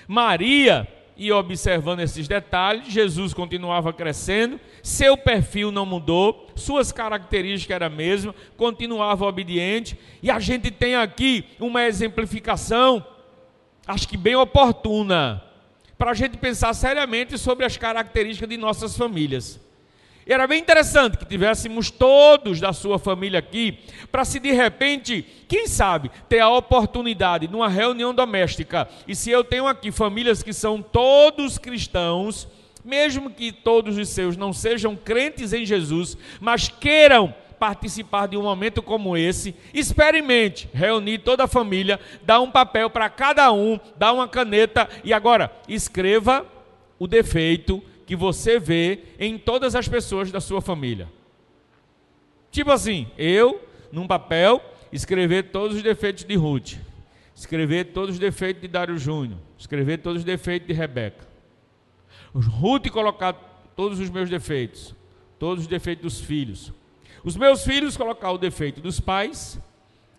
Maria 0.09 0.96
e 1.17 1.33
observando 1.33 2.01
esses 2.01 2.29
detalhes, 2.29 2.93
Jesus 2.93 3.33
continuava 3.33 3.93
crescendo, 3.93 4.61
seu 4.83 5.17
perfil 5.17 5.73
não 5.73 5.87
mudou, 5.87 6.49
suas 6.55 6.93
características 6.93 7.75
eram 7.75 7.87
a 7.87 7.91
mesma, 7.91 8.35
continuava 8.57 9.25
obediente, 9.25 9.99
e 10.23 10.31
a 10.31 10.39
gente 10.39 10.71
tem 10.71 10.95
aqui 10.95 11.45
uma 11.59 11.85
exemplificação, 11.85 13.05
acho 13.87 14.07
que 14.07 14.17
bem 14.17 14.37
oportuna, 14.37 15.43
para 15.97 16.11
a 16.11 16.15
gente 16.15 16.37
pensar 16.37 16.75
seriamente 16.75 17.39
sobre 17.39 17.65
as 17.65 17.77
características 17.77 18.49
de 18.49 18.57
nossas 18.59 18.97
famílias. 18.97 19.66
Era 20.29 20.45
bem 20.49 20.59
interessante 20.59 21.17
que 21.17 21.25
tivéssemos 21.25 21.89
todos 21.89 22.59
da 22.59 22.73
sua 22.73 22.99
família 22.99 23.39
aqui, 23.39 23.79
para 24.11 24.25
se 24.25 24.41
de 24.41 24.51
repente, 24.51 25.25
quem 25.47 25.69
sabe, 25.69 26.11
ter 26.29 26.41
a 26.41 26.51
oportunidade 26.51 27.47
numa 27.47 27.69
reunião 27.69 28.13
doméstica. 28.13 28.89
E 29.07 29.15
se 29.15 29.31
eu 29.31 29.45
tenho 29.45 29.69
aqui 29.69 29.93
famílias 29.93 30.43
que 30.43 30.53
são 30.53 30.83
todos 30.83 31.59
cristãos, 31.59 32.49
mesmo 32.85 33.31
que 33.31 33.53
todos 33.53 33.97
os 33.97 34.09
seus 34.09 34.37
não 34.37 34.53
sejam 34.53 34.97
crentes 34.97 35.53
em 35.53 35.65
Jesus, 35.65 36.19
mas 36.41 36.69
queiram 36.69 37.33
participar 37.57 38.27
de 38.27 38.37
um 38.37 38.43
momento 38.43 38.83
como 38.83 39.17
esse, 39.17 39.55
experimente 39.73 40.69
reunir 40.75 41.19
toda 41.19 41.45
a 41.45 41.49
família, 41.49 42.01
dar 42.23 42.41
um 42.41 42.51
papel 42.51 42.91
para 42.91 43.09
cada 43.09 43.53
um, 43.53 43.79
dar 43.97 44.13
uma 44.13 44.27
caneta 44.27 44.89
e 45.05 45.13
agora 45.13 45.53
escreva 45.69 46.45
o 46.99 47.07
defeito 47.07 47.81
que 48.07 48.15
você 48.15 48.59
vê 48.59 49.01
em 49.19 49.37
todas 49.37 49.75
as 49.75 49.89
pessoas 49.89 50.31
da 50.31 50.41
sua 50.41 50.61
família. 50.61 51.09
Tipo 52.51 52.71
assim, 52.71 53.09
eu 53.19 53.61
num 53.91 54.07
papel, 54.07 54.63
escrever 54.93 55.51
todos 55.51 55.77
os 55.77 55.83
defeitos 55.83 56.25
de 56.25 56.35
Ruth, 56.37 56.75
escrever 57.35 57.93
todos 57.93 58.15
os 58.15 58.19
defeitos 58.19 58.63
de 58.63 58.69
Dário 58.69 58.97
Júnior, 58.99 59.39
escrever 59.59 59.99
todos 59.99 60.21
os 60.21 60.25
defeitos 60.25 60.69
de 60.69 60.73
Rebeca. 60.75 61.27
Ruth 62.35 62.89
colocar 62.91 63.33
todos 63.75 63.99
os 63.99 64.11
meus 64.11 64.31
defeitos, 64.31 64.95
todos 65.39 65.65
os 65.65 65.69
defeitos 65.69 66.03
dos 66.03 66.21
filhos. 66.21 66.73
Os 67.25 67.37
meus 67.37 67.65
filhos 67.65 67.97
colocar 67.97 68.31
o 68.31 68.39
defeito 68.39 68.81
dos 68.81 69.01
pais 69.01 69.59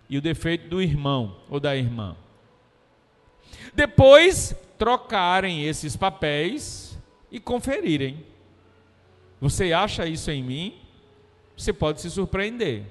e 0.10 0.18
o 0.18 0.22
defeito 0.22 0.68
do 0.68 0.82
irmão 0.82 1.38
ou 1.50 1.60
da 1.60 1.76
irmã. 1.76 2.16
Depois 3.74 4.56
trocarem 4.78 5.66
esses 5.66 5.96
papéis 5.96 6.87
e 7.32 7.40
conferirem. 7.40 8.26
Você 9.40 9.74
acha 9.74 10.06
isso 10.06 10.32
em 10.32 10.44
mim? 10.44 10.80
Você 11.56 11.74
pode 11.74 12.02
se 12.02 12.10
surpreender. 12.10 12.84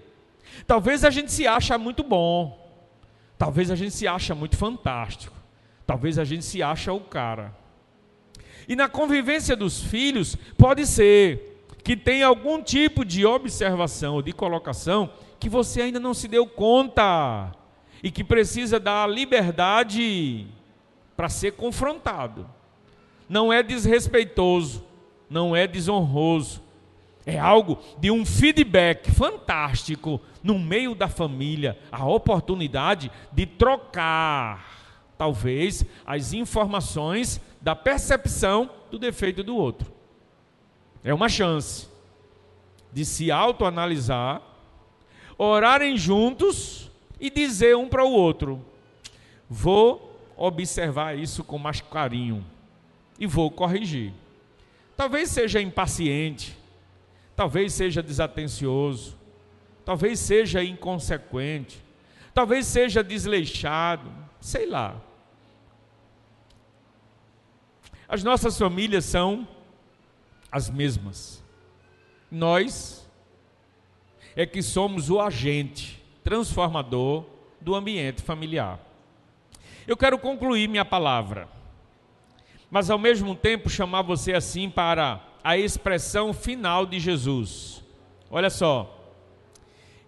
Talvez 0.67 1.05
a 1.05 1.11
gente 1.11 1.33
se 1.33 1.47
acha 1.47 1.77
muito 1.77 2.03
bom. 2.03 2.65
Talvez 3.39 3.71
a 3.71 3.75
gente 3.75 3.93
se 3.93 4.07
acha 4.07 4.35
muito 4.35 4.57
fantástico. 4.57 5.35
Talvez 5.87 6.19
a 6.19 6.25
gente 6.25 6.45
se 6.45 6.63
acha 6.63 6.93
o 6.93 7.01
cara. 7.01 7.55
E 8.69 8.75
na 8.75 8.89
convivência 8.89 9.55
dos 9.55 9.83
filhos, 9.83 10.37
pode 10.57 10.87
ser 10.87 11.65
que 11.85 11.97
tenha 11.97 12.27
algum 12.27 12.61
tipo 12.61 13.05
de 13.05 13.25
observação 13.25 14.15
ou 14.15 14.23
de 14.23 14.33
colocação 14.33 15.11
que 15.39 15.49
você 15.49 15.83
ainda 15.83 16.01
não 16.01 16.15
se 16.15 16.27
deu 16.27 16.47
conta 16.47 17.53
e 18.03 18.11
que 18.11 18.25
precisa 18.25 18.81
dar 18.81 19.09
liberdade 19.09 20.47
para 21.17 21.29
ser 21.29 21.53
confrontado. 21.53 22.49
Não 23.29 23.53
é 23.53 23.63
desrespeitoso, 23.63 24.85
não 25.29 25.55
é 25.55 25.67
desonroso. 25.67 26.63
É 27.25 27.39
algo 27.39 27.79
de 27.99 28.09
um 28.09 28.25
feedback 28.25 29.11
fantástico 29.11 30.21
no 30.45 30.59
meio 30.61 30.95
da 30.95 31.09
família, 31.09 31.77
a 31.91 32.07
oportunidade 32.07 33.11
de 33.33 33.45
trocar, 33.45 35.11
talvez, 35.19 35.85
as 36.07 36.33
informações 36.33 37.41
da 37.61 37.75
percepção 37.75 38.71
do 38.93 38.99
defeito 38.99 39.43
do 39.43 39.57
outro. 39.57 39.93
É 41.03 41.13
uma 41.13 41.29
chance 41.29 41.89
de 42.93 43.05
se 43.05 43.33
autoanalisar, 43.33 44.41
orarem 45.37 45.97
juntos 45.97 46.89
e 47.21 47.29
dizer 47.29 47.77
um 47.77 47.89
para 47.89 48.05
o 48.05 48.13
outro: 48.13 48.65
vou 49.51 50.17
observar 50.37 51.19
isso 51.19 51.43
com 51.43 51.59
mais 51.59 51.81
carinho 51.81 52.45
e 53.19 53.27
vou 53.27 53.51
corrigir. 53.51 54.13
Talvez 54.97 55.31
seja 55.31 55.61
impaciente, 55.61 56.57
talvez 57.35 57.73
seja 57.73 58.03
desatencioso, 58.03 59.17
talvez 59.85 60.19
seja 60.19 60.65
inconsequente, 60.65 61.83
talvez 62.33 62.67
seja 62.67 63.05
desleixado, 63.05 64.11
sei 64.41 64.67
lá. 64.67 65.01
As 68.09 68.23
nossas 68.23 68.57
famílias 68.57 69.05
são 69.05 69.47
as 70.51 70.71
mesmas. 70.71 71.43
Nós 72.31 73.07
é 74.35 74.47
que 74.47 74.63
somos 74.63 75.11
o 75.11 75.21
agente 75.21 76.03
transformador 76.23 77.25
do 77.61 77.75
ambiente 77.75 78.23
familiar. 78.23 78.79
Eu 79.87 79.97
quero 79.97 80.19
concluir 80.19 80.69
minha 80.69 80.85
palavra, 80.85 81.49
mas 82.71 82.91
ao 82.91 82.99
mesmo 82.99 83.35
tempo 83.35 83.71
chamar 83.71 84.03
você 84.03 84.33
assim 84.33 84.69
para 84.69 85.21
a 85.43 85.57
expressão 85.57 86.33
final 86.33 86.85
de 86.87 86.99
Jesus. 86.99 87.85
Olha 88.31 88.51
só, 88.51 89.15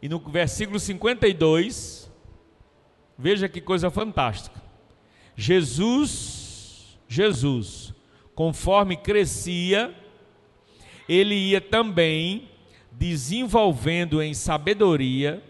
e 0.03 0.09
no 0.09 0.19
versículo 0.19 0.79
52, 0.79 2.11
veja 3.17 3.49
que 3.49 3.61
coisa 3.61 3.91
fantástica. 3.91 4.63
Jesus 5.37 6.39
Jesus, 7.09 7.95
conforme 8.35 8.97
crescia, 8.97 9.95
ele 11.09 11.35
ia 11.35 11.61
também 11.61 12.51
desenvolvendo 12.93 14.23
em 14.23 14.35
sabedoria. 14.35 15.43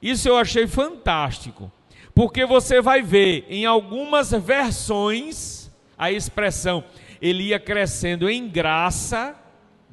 Isso 0.00 0.26
eu 0.26 0.38
achei 0.38 0.66
fantástico, 0.66 1.70
porque 2.14 2.46
você 2.46 2.80
vai 2.80 3.02
ver 3.02 3.44
em 3.50 3.66
algumas 3.66 4.30
versões 4.30 5.55
a 5.98 6.10
expressão 6.10 6.84
ele 7.20 7.44
ia 7.44 7.58
crescendo 7.58 8.28
em 8.28 8.48
graça 8.48 9.34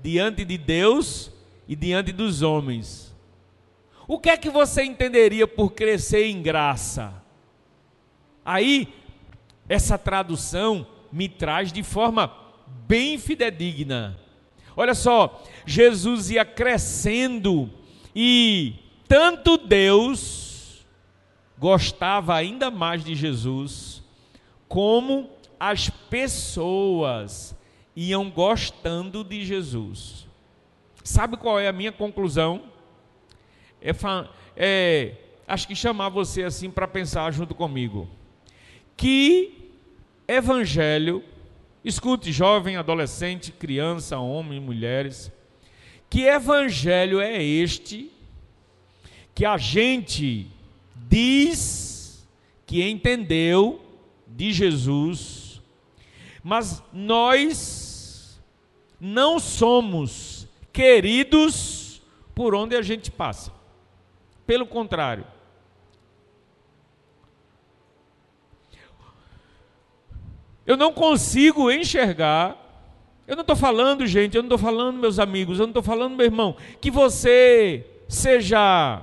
diante 0.01 0.43
de 0.43 0.57
Deus 0.57 1.31
e 1.67 1.75
diante 1.75 2.11
dos 2.11 2.41
homens. 2.41 3.15
O 4.07 4.19
que 4.19 4.29
é 4.29 4.37
que 4.37 4.49
você 4.49 4.83
entenderia 4.83 5.47
por 5.47 5.71
crescer 5.71 6.25
em 6.25 6.41
graça? 6.41 7.13
Aí 8.43 8.93
essa 9.69 9.97
tradução 9.97 10.85
me 11.11 11.29
traz 11.29 11.71
de 11.71 11.81
forma 11.83 12.31
bem 12.87 13.17
fidedigna. 13.17 14.19
Olha 14.75 14.93
só, 14.93 15.41
Jesus 15.65 16.31
ia 16.31 16.43
crescendo 16.43 17.69
e 18.15 18.75
tanto 19.07 19.57
Deus 19.57 20.85
gostava 21.57 22.35
ainda 22.35 22.69
mais 22.69 23.05
de 23.05 23.15
Jesus, 23.15 24.03
como 24.67 25.29
as 25.65 25.89
pessoas 25.89 27.55
iam 27.95 28.29
gostando 28.29 29.23
de 29.23 29.45
Jesus. 29.45 30.27
Sabe 31.05 31.37
qual 31.37 31.57
é 31.57 31.69
a 31.69 31.71
minha 31.71 31.91
conclusão? 31.91 32.63
É, 33.81 33.91
é 34.57 35.15
acho 35.47 35.65
que 35.65 35.73
chamar 35.73 36.09
você 36.09 36.43
assim 36.43 36.69
para 36.69 36.85
pensar 36.85 37.31
junto 37.31 37.55
comigo 37.55 38.09
que 38.97 39.71
evangelho, 40.27 41.23
escute, 41.83 42.31
jovem, 42.33 42.75
adolescente, 42.75 43.51
criança, 43.53 44.19
homem, 44.19 44.59
mulheres, 44.59 45.31
que 46.09 46.23
evangelho 46.23 47.21
é 47.21 47.41
este 47.41 48.11
que 49.33 49.45
a 49.45 49.57
gente 49.57 50.47
diz 51.07 52.27
que 52.65 52.83
entendeu 52.83 53.81
de 54.27 54.51
Jesus, 54.51 55.42
mas 56.43 56.83
nós 56.91 58.41
não 58.99 59.39
somos 59.39 60.47
queridos 60.71 62.01
por 62.35 62.53
onde 62.53 62.75
a 62.75 62.81
gente 62.81 63.09
passa. 63.09 63.51
Pelo 64.45 64.67
contrário, 64.67 65.25
Eu 70.65 70.77
não 70.77 70.93
consigo 70.93 71.69
enxergar. 71.69 72.57
Eu 73.27 73.35
não 73.35 73.41
estou 73.41 73.55
falando, 73.55 74.05
gente, 74.05 74.35
eu 74.35 74.43
não 74.43 74.47
estou 74.47 74.57
falando, 74.57 74.97
meus 74.97 75.17
amigos, 75.17 75.59
eu 75.59 75.65
não 75.65 75.71
estou 75.71 75.83
falando, 75.83 76.15
meu 76.15 76.25
irmão, 76.25 76.57
que 76.81 76.91
você 76.91 77.85
seja 78.07 79.01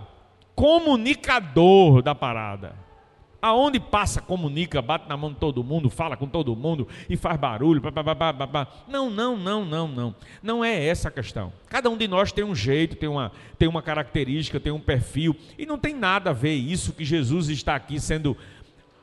comunicador 0.55 2.03
da 2.03 2.15
parada. 2.15 2.75
Aonde 3.43 3.81
passa, 3.81 4.21
comunica, 4.21 4.83
bate 4.83 5.09
na 5.09 5.17
mão 5.17 5.33
de 5.33 5.37
todo 5.37 5.65
mundo, 5.65 5.89
fala 5.89 6.17
com 6.17 6.27
todo 6.27 6.55
mundo 6.55 6.87
e 7.09 7.17
faz 7.17 7.39
barulho. 7.39 7.81
Não, 8.87 9.09
não, 9.09 9.37
não, 9.37 9.65
não, 9.65 9.89
não. 9.89 10.15
Não 10.43 10.65
é 10.65 10.87
essa 10.87 11.09
a 11.09 11.11
questão. 11.11 11.53
Cada 11.69 11.89
um 11.89 11.97
de 11.97 12.07
nós 12.07 12.33
tem 12.33 12.45
um 12.45 12.55
jeito, 12.55 12.97
tem 12.97 13.09
uma, 13.09 13.33
tem 13.59 13.67
uma 13.67 13.81
característica, 13.81 14.61
tem 14.61 14.73
um 14.73 14.81
perfil. 14.81 15.35
E 15.59 15.65
não 15.65 15.79
tem 15.79 15.95
nada 15.95 16.31
a 16.31 16.35
ver 16.35 16.55
isso 16.55 16.93
que 16.93 17.05
Jesus 17.05 17.49
está 17.49 17.75
aqui 17.75 17.99
sendo 17.99 18.37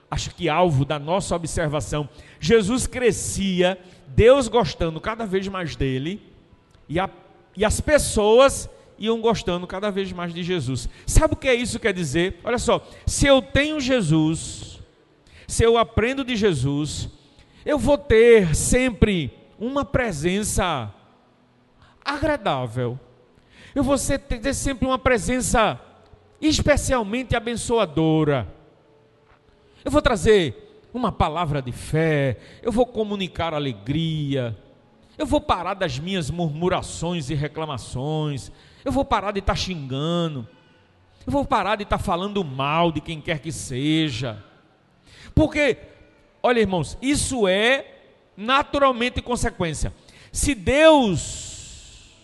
acho 0.10 0.34
que 0.34 0.48
alvo 0.48 0.86
da 0.86 0.98
nossa 0.98 1.36
observação. 1.36 2.08
Jesus 2.40 2.88
crescia, 2.88 3.78
Deus 4.08 4.48
gostando 4.48 5.02
cada 5.02 5.26
vez 5.26 5.48
mais 5.48 5.76
dele, 5.76 6.22
e, 6.88 7.00
a, 7.00 7.10
e 7.56 7.66
as 7.66 7.82
pessoas 7.82 8.70
iam 8.98 9.22
gostando 9.22 9.68
cada 9.68 9.90
vez 9.90 10.12
mais 10.12 10.34
de 10.34 10.44
Jesus. 10.44 10.90
Sabe 11.06 11.34
o 11.34 11.38
que 11.38 11.48
é 11.48 11.56
isso 11.56 11.80
quer 11.80 11.94
dizer? 11.94 12.40
Olha 12.44 12.58
só, 12.58 12.86
se 13.06 13.26
eu 13.28 13.42
tenho 13.42 13.80
Jesus, 13.80 14.80
se 15.48 15.64
eu 15.64 15.78
aprendo 15.78 16.24
de 16.24 16.36
Jesus, 16.36 17.10
eu 17.66 17.78
vou 17.78 17.98
ter 17.98 18.56
sempre 18.56 19.32
uma 19.60 19.84
presença 19.84 20.94
agradável. 22.04 23.00
Eu 23.76 23.84
vou 23.84 23.96
ter 23.98 24.54
sempre 24.54 24.88
uma 24.88 24.98
presença 24.98 25.80
especialmente 26.42 27.36
abençoadora 27.36 28.58
eu 29.88 29.92
vou 29.92 30.02
trazer 30.02 30.90
uma 30.94 31.14
palavra 31.14 31.62
de 31.62 31.72
fé, 31.72 32.38
eu 32.62 32.74
vou 32.74 32.86
comunicar 32.86 33.54
alegria, 33.54 34.54
eu 35.18 35.26
vou 35.26 35.40
parar 35.40 35.76
das 35.76 35.98
minhas 35.98 36.30
murmurações 36.30 37.30
e 37.30 37.34
reclamações, 37.34 38.52
eu 38.88 38.92
vou 38.92 39.04
parar 39.04 39.34
de 39.34 39.40
estar 39.40 39.52
tá 39.52 39.60
xingando, 39.60 40.48
eu 41.26 41.32
vou 41.32 41.44
parar 41.44 41.76
de 41.76 41.84
estar 41.84 41.98
tá 41.98 42.04
falando 42.04 42.42
mal 42.42 42.90
de 42.90 43.02
quem 43.02 43.20
quer 43.20 43.40
que 43.40 43.52
seja. 43.52 44.42
Porque, 45.36 45.78
olha 46.42 46.62
irmãos, 46.62 46.98
isso 47.02 47.50
é 47.50 47.86
naturalmente 48.38 49.22
consequência. 49.22 49.94
Se 50.32 50.56
Deus 50.56 52.16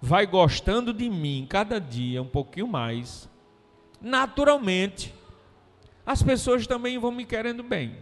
vai 0.00 0.24
gostando 0.24 0.94
de 0.94 1.10
mim 1.10 1.44
cada 1.50 1.80
dia 1.80 2.22
um 2.22 2.28
pouquinho 2.28 2.68
mais, 2.68 3.28
naturalmente, 4.00 5.12
as 6.06 6.22
pessoas 6.22 6.68
também 6.68 6.98
vão 6.98 7.10
me 7.10 7.24
querendo 7.24 7.64
bem. 7.64 7.96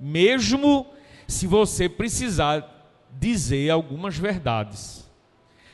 Mesmo 0.00 0.88
se 1.28 1.46
você 1.46 1.88
precisar 1.88 2.68
dizer 3.12 3.70
algumas 3.70 4.18
verdades. 4.18 5.01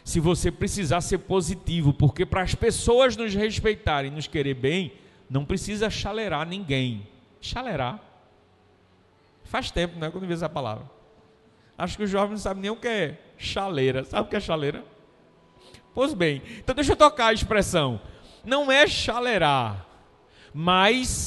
Se 0.08 0.20
você 0.20 0.50
precisar 0.50 1.02
ser 1.02 1.18
positivo, 1.18 1.92
porque 1.92 2.24
para 2.24 2.40
as 2.40 2.54
pessoas 2.54 3.14
nos 3.14 3.34
respeitarem, 3.34 4.10
nos 4.10 4.26
querer 4.26 4.54
bem, 4.54 4.94
não 5.28 5.44
precisa 5.44 5.90
chaleirar 5.90 6.48
ninguém. 6.48 7.06
Chaleirar. 7.42 8.00
Faz 9.44 9.70
tempo, 9.70 9.98
né, 9.98 10.10
quando 10.10 10.26
vi 10.26 10.32
essa 10.32 10.48
palavra. 10.48 10.90
Acho 11.76 11.98
que 11.98 12.04
os 12.04 12.10
jovens 12.10 12.30
não 12.30 12.38
sabem 12.38 12.62
nem 12.62 12.70
o 12.70 12.76
que 12.76 12.88
é 12.88 13.20
chaleira. 13.36 14.02
Sabe 14.02 14.26
o 14.26 14.30
que 14.30 14.36
é 14.36 14.40
chaleira? 14.40 14.82
Pois 15.92 16.14
bem, 16.14 16.40
então 16.56 16.74
deixa 16.74 16.92
eu 16.92 16.96
tocar 16.96 17.26
a 17.26 17.34
expressão. 17.34 18.00
Não 18.42 18.72
é 18.72 18.86
chaleirar, 18.86 19.86
mas 20.54 21.18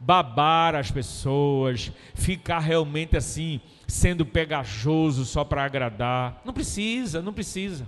babar 0.00 0.74
as 0.74 0.90
pessoas, 0.90 1.92
ficar 2.14 2.60
realmente 2.60 3.16
assim, 3.16 3.60
sendo 3.86 4.24
pegajoso 4.24 5.24
só 5.24 5.44
para 5.44 5.64
agradar. 5.64 6.40
Não 6.44 6.52
precisa, 6.52 7.22
não 7.22 7.32
precisa. 7.32 7.86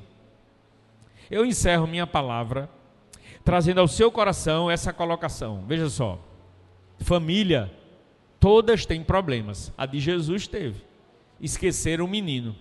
Eu 1.30 1.44
encerro 1.44 1.86
minha 1.86 2.06
palavra 2.06 2.68
trazendo 3.44 3.80
ao 3.80 3.88
seu 3.88 4.10
coração 4.10 4.70
essa 4.70 4.92
colocação. 4.92 5.64
Veja 5.66 5.88
só. 5.88 6.18
Família, 6.98 7.72
todas 8.38 8.84
têm 8.84 9.02
problemas. 9.02 9.72
A 9.76 9.86
de 9.86 10.00
Jesus 10.00 10.46
teve. 10.46 10.82
Esqueceram 11.40 12.04
o 12.04 12.08
menino. 12.08 12.54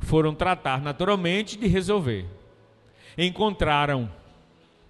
Foram 0.00 0.34
tratar 0.34 0.80
naturalmente 0.80 1.58
de 1.58 1.66
resolver. 1.66 2.26
Encontraram. 3.16 4.10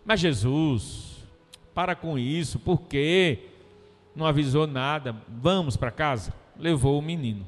Mas 0.05 0.21
Jesus, 0.21 1.27
para 1.75 1.95
com 1.95 2.19
isso, 2.19 2.59
por 2.59 2.83
quê? 2.83 3.47
Não 4.19 4.27
avisou 4.27 4.67
nada. 4.67 5.15
Vamos 5.29 5.77
para 5.77 5.93
casa. 5.93 6.35
Levou 6.59 6.99
o 6.99 7.03
menino. 7.03 7.47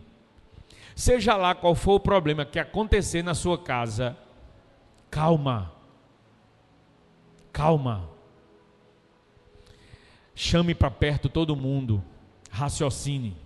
Seja 0.94 1.36
lá 1.36 1.52
qual 1.52 1.74
for 1.74 1.94
o 1.94 2.00
problema 2.00 2.44
que 2.44 2.60
acontecer 2.60 3.24
na 3.24 3.34
sua 3.34 3.58
casa, 3.58 4.16
calma. 5.10 5.72
Calma. 7.52 8.08
Chame 10.32 10.72
para 10.72 10.92
perto 10.92 11.28
todo 11.28 11.56
mundo. 11.56 12.04
Raciocine. 12.52 13.36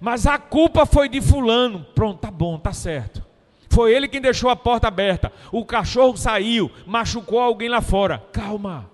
Mas 0.00 0.26
a 0.26 0.38
culpa 0.38 0.86
foi 0.86 1.06
de 1.06 1.20
fulano. 1.20 1.84
Pronto, 1.94 2.20
tá 2.20 2.30
bom, 2.30 2.58
tá 2.58 2.72
certo. 2.72 3.22
Foi 3.68 3.94
ele 3.94 4.08
quem 4.08 4.22
deixou 4.22 4.48
a 4.48 4.56
porta 4.56 4.88
aberta. 4.88 5.30
O 5.52 5.66
cachorro 5.66 6.16
saiu, 6.16 6.70
machucou 6.86 7.40
alguém 7.40 7.68
lá 7.68 7.82
fora. 7.82 8.24
Calma. 8.32 8.90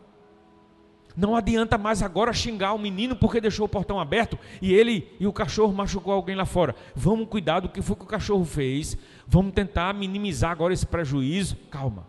Não 1.16 1.36
adianta 1.36 1.78
mais 1.78 2.02
agora 2.02 2.32
xingar 2.32 2.72
o 2.72 2.78
menino 2.78 3.14
porque 3.14 3.40
deixou 3.40 3.66
o 3.66 3.68
portão 3.68 4.00
aberto 4.00 4.38
e 4.60 4.74
ele 4.74 5.08
e 5.20 5.26
o 5.26 5.32
cachorro 5.32 5.72
machucou 5.72 6.12
alguém 6.12 6.34
lá 6.34 6.44
fora. 6.44 6.74
Vamos 6.94 7.28
cuidar 7.28 7.60
do 7.60 7.68
que 7.68 7.80
foi 7.80 7.94
que 7.94 8.02
o 8.02 8.06
cachorro 8.06 8.44
fez. 8.44 8.98
Vamos 9.26 9.52
tentar 9.52 9.94
minimizar 9.94 10.50
agora 10.50 10.74
esse 10.74 10.86
prejuízo. 10.86 11.56
Calma. 11.70 12.06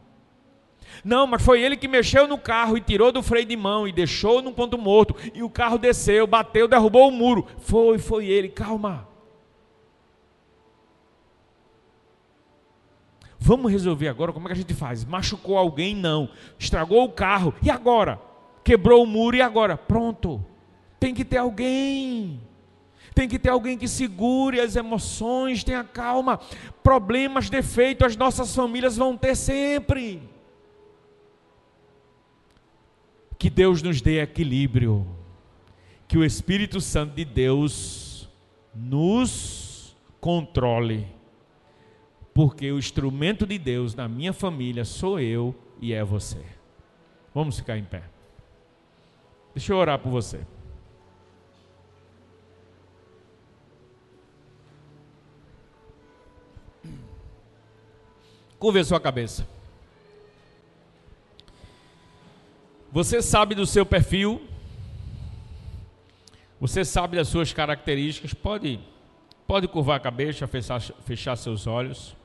Não, 1.03 1.27
mas 1.27 1.43
foi 1.43 1.61
ele 1.61 1.77
que 1.77 1.87
mexeu 1.87 2.27
no 2.27 2.37
carro 2.37 2.77
e 2.77 2.81
tirou 2.81 3.11
do 3.11 3.21
freio 3.21 3.45
de 3.45 3.55
mão 3.55 3.87
e 3.87 3.91
deixou 3.91 4.41
num 4.41 4.53
ponto 4.53 4.77
morto. 4.77 5.15
E 5.33 5.43
o 5.43 5.49
carro 5.49 5.77
desceu, 5.77 6.25
bateu, 6.25 6.67
derrubou 6.67 7.07
o 7.07 7.11
muro. 7.11 7.45
Foi, 7.59 7.99
foi 7.99 8.25
ele. 8.25 8.49
Calma. 8.49 9.07
Vamos 13.37 13.71
resolver 13.71 14.07
agora 14.07 14.33
como 14.33 14.47
é 14.47 14.49
que 14.49 14.53
a 14.53 14.57
gente 14.57 14.73
faz? 14.73 15.05
Machucou 15.05 15.55
alguém? 15.55 15.95
Não. 15.95 16.29
Estragou 16.57 17.03
o 17.03 17.11
carro. 17.11 17.53
E 17.61 17.69
agora? 17.69 18.19
Quebrou 18.65 19.03
o 19.03 19.07
muro 19.07 19.37
e 19.37 19.41
agora? 19.41 19.77
Pronto. 19.77 20.43
Tem 20.99 21.13
que 21.13 21.23
ter 21.23 21.37
alguém. 21.37 22.41
Tem 23.13 23.29
que 23.29 23.39
ter 23.39 23.49
alguém 23.49 23.77
que 23.77 23.87
segure 23.87 24.59
as 24.59 24.75
emoções, 24.75 25.63
tenha 25.63 25.83
calma. 25.83 26.39
Problemas, 26.83 27.49
defeitos, 27.49 28.07
as 28.07 28.17
nossas 28.17 28.53
famílias 28.53 28.97
vão 28.97 29.15
ter 29.15 29.35
sempre. 29.35 30.21
Que 33.37 33.49
Deus 33.49 33.81
nos 33.81 34.01
dê 34.01 34.19
equilíbrio. 34.19 35.07
Que 36.07 36.17
o 36.17 36.25
Espírito 36.25 36.81
Santo 36.81 37.15
de 37.15 37.23
Deus 37.23 38.27
nos 38.73 39.95
controle. 40.19 41.07
Porque 42.33 42.71
o 42.71 42.79
instrumento 42.79 43.45
de 43.45 43.57
Deus 43.57 43.95
na 43.95 44.07
minha 44.07 44.33
família 44.33 44.83
sou 44.83 45.19
eu 45.19 45.55
e 45.79 45.93
é 45.93 46.03
você. 46.03 46.43
Vamos 47.33 47.57
ficar 47.57 47.77
em 47.77 47.83
pé. 47.83 48.14
Deixa 49.55 49.71
eu 49.71 49.77
orar 49.77 49.97
por 49.97 50.09
você. 50.09 50.45
Curva 58.59 58.83
sua 58.83 58.99
cabeça. 58.99 59.47
Você 62.91 63.21
sabe 63.21 63.55
do 63.55 63.65
seu 63.65 63.85
perfil, 63.85 64.45
você 66.59 66.83
sabe 66.83 67.15
das 67.15 67.27
suas 67.29 67.53
características, 67.53 68.33
pode, 68.33 68.79
pode 69.47 69.67
curvar 69.67 69.97
a 69.97 69.99
cabeça, 69.99 70.47
fechar, 70.47 70.81
fechar 70.81 71.35
seus 71.37 71.65
olhos. 71.65 72.15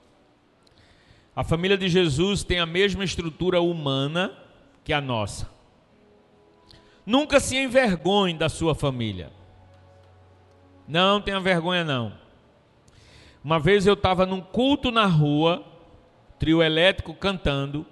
A 1.35 1.45
família 1.45 1.79
de 1.79 1.89
Jesus 1.89 2.43
tem 2.43 2.59
a 2.59 2.67
mesma 2.67 3.05
estrutura 3.05 3.61
humana 3.61 4.37
que 4.83 4.93
a 4.93 5.01
nossa. 5.01 5.60
Nunca 7.11 7.41
se 7.41 7.57
envergonhe 7.57 8.35
da 8.35 8.49
sua 8.49 8.73
família. 8.73 9.33
Não 10.87 11.21
tenha 11.21 11.41
vergonha, 11.41 11.83
não. 11.83 12.13
Uma 13.43 13.59
vez 13.59 13.85
eu 13.85 13.95
estava 13.95 14.25
num 14.25 14.41
culto 14.41 14.93
na 14.93 15.07
rua, 15.07 15.67
trio 16.39 16.63
elétrico 16.63 17.13
cantando, 17.13 17.85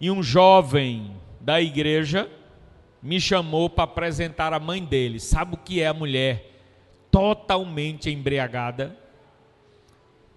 e 0.00 0.12
um 0.12 0.22
jovem 0.22 1.16
da 1.40 1.60
igreja 1.60 2.30
me 3.02 3.20
chamou 3.20 3.68
para 3.68 3.82
apresentar 3.82 4.52
a 4.52 4.60
mãe 4.60 4.84
dele. 4.84 5.18
Sabe 5.18 5.54
o 5.54 5.58
que 5.58 5.82
é 5.82 5.88
a 5.88 5.92
mulher 5.92 6.52
totalmente 7.10 8.08
embriagada? 8.08 8.96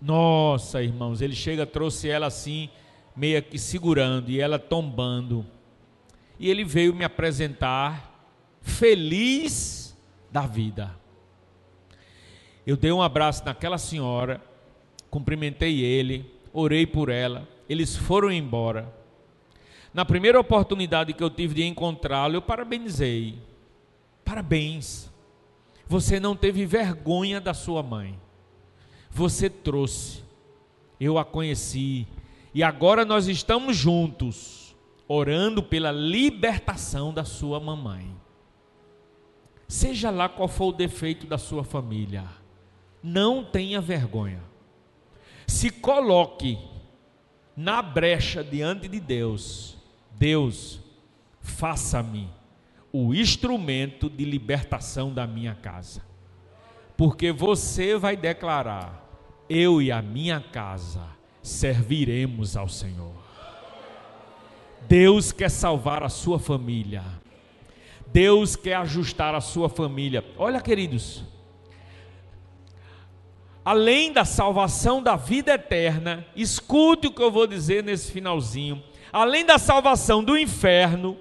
Nossa, 0.01 0.81
irmãos, 0.81 1.21
ele 1.21 1.35
chega, 1.35 1.67
trouxe 1.67 2.09
ela 2.09 2.25
assim, 2.25 2.71
meio 3.15 3.39
que 3.43 3.59
segurando, 3.59 4.31
e 4.31 4.41
ela 4.41 4.57
tombando 4.57 5.45
e 6.41 6.49
ele 6.49 6.63
veio 6.63 6.91
me 6.91 7.05
apresentar 7.05 8.19
feliz 8.61 9.95
da 10.31 10.41
vida. 10.47 10.91
Eu 12.65 12.75
dei 12.75 12.91
um 12.91 13.01
abraço 13.01 13.45
naquela 13.45 13.77
senhora, 13.77 14.41
cumprimentei 15.11 15.81
ele, 15.81 16.25
orei 16.51 16.87
por 16.87 17.09
ela, 17.09 17.47
eles 17.69 17.95
foram 17.95 18.31
embora. 18.31 18.91
Na 19.93 20.03
primeira 20.03 20.39
oportunidade 20.39 21.13
que 21.13 21.23
eu 21.23 21.29
tive 21.29 21.53
de 21.53 21.63
encontrá-lo, 21.63 22.37
eu 22.37 22.41
parabenizei. 22.41 23.37
Parabéns. 24.25 25.11
Você 25.87 26.19
não 26.19 26.35
teve 26.35 26.65
vergonha 26.65 27.39
da 27.39 27.53
sua 27.53 27.83
mãe. 27.83 28.19
Você 29.11 29.47
trouxe. 29.47 30.23
Eu 30.99 31.19
a 31.19 31.25
conheci. 31.25 32.07
E 32.51 32.63
agora 32.63 33.05
nós 33.05 33.27
estamos 33.27 33.77
juntos 33.77 34.60
orando 35.11 35.61
pela 35.61 35.91
libertação 35.91 37.13
da 37.13 37.25
sua 37.25 37.59
mamãe. 37.59 38.15
Seja 39.67 40.09
lá 40.09 40.29
qual 40.29 40.47
for 40.47 40.67
o 40.67 40.71
defeito 40.71 41.27
da 41.27 41.37
sua 41.37 41.63
família, 41.63 42.23
não 43.03 43.43
tenha 43.43 43.81
vergonha. 43.81 44.41
Se 45.45 45.69
coloque 45.69 46.57
na 47.55 47.81
brecha 47.81 48.43
diante 48.43 48.87
de 48.87 48.99
Deus. 48.99 49.77
Deus, 50.11 50.79
faça-me 51.41 52.29
o 52.91 53.13
instrumento 53.13 54.09
de 54.09 54.23
libertação 54.23 55.13
da 55.13 55.27
minha 55.27 55.55
casa. 55.55 56.01
Porque 56.95 57.31
você 57.31 57.97
vai 57.97 58.15
declarar: 58.15 59.05
eu 59.49 59.81
e 59.81 59.91
a 59.91 60.01
minha 60.01 60.39
casa 60.39 61.03
serviremos 61.41 62.55
ao 62.55 62.69
Senhor. 62.69 63.20
Deus 64.87 65.31
quer 65.31 65.49
salvar 65.49 66.03
a 66.03 66.09
sua 66.09 66.39
família. 66.39 67.03
Deus 68.07 68.55
quer 68.55 68.75
ajustar 68.75 69.33
a 69.33 69.41
sua 69.41 69.69
família. 69.69 70.23
Olha, 70.37 70.59
queridos, 70.59 71.23
além 73.63 74.11
da 74.11 74.25
salvação 74.25 75.01
da 75.01 75.15
vida 75.15 75.53
eterna, 75.53 76.25
escute 76.35 77.07
o 77.07 77.11
que 77.11 77.21
eu 77.21 77.31
vou 77.31 77.47
dizer 77.47 77.83
nesse 77.83 78.11
finalzinho. 78.11 78.83
Além 79.13 79.45
da 79.45 79.57
salvação 79.57 80.23
do 80.23 80.37
inferno, 80.37 81.17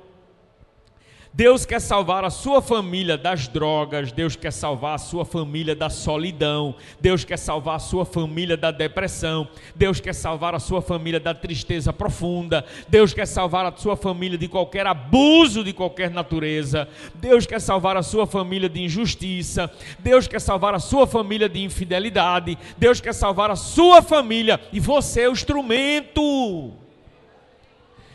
Deus 1.32 1.64
quer 1.64 1.80
salvar 1.80 2.24
a 2.24 2.30
sua 2.30 2.60
família 2.60 3.16
das 3.16 3.46
drogas, 3.46 4.10
Deus 4.10 4.34
quer 4.34 4.52
salvar 4.52 4.96
a 4.96 4.98
sua 4.98 5.24
família 5.24 5.76
da 5.76 5.88
solidão, 5.88 6.74
Deus 7.00 7.24
quer 7.24 7.38
salvar 7.38 7.76
a 7.76 7.78
sua 7.78 8.04
família 8.04 8.56
da 8.56 8.72
depressão, 8.72 9.46
Deus 9.76 10.00
quer 10.00 10.12
salvar 10.12 10.56
a 10.56 10.58
sua 10.58 10.82
família 10.82 11.20
da 11.20 11.32
tristeza 11.32 11.92
profunda, 11.92 12.64
Deus 12.88 13.14
quer 13.14 13.26
salvar 13.26 13.64
a 13.64 13.76
sua 13.76 13.96
família 13.96 14.36
de 14.36 14.48
qualquer 14.48 14.88
abuso 14.88 15.62
de 15.62 15.72
qualquer 15.72 16.10
natureza, 16.10 16.88
Deus 17.14 17.46
quer 17.46 17.60
salvar 17.60 17.96
a 17.96 18.02
sua 18.02 18.26
família 18.26 18.68
de 18.68 18.82
injustiça, 18.82 19.70
Deus 20.00 20.26
quer 20.26 20.40
salvar 20.40 20.74
a 20.74 20.80
sua 20.80 21.06
família 21.06 21.48
de 21.48 21.62
infidelidade, 21.62 22.58
Deus 22.76 23.00
quer 23.00 23.14
salvar 23.14 23.52
a 23.52 23.56
sua 23.56 24.02
família 24.02 24.60
e 24.72 24.80
você 24.80 25.22
é 25.22 25.28
o 25.28 25.32
instrumento 25.32 26.72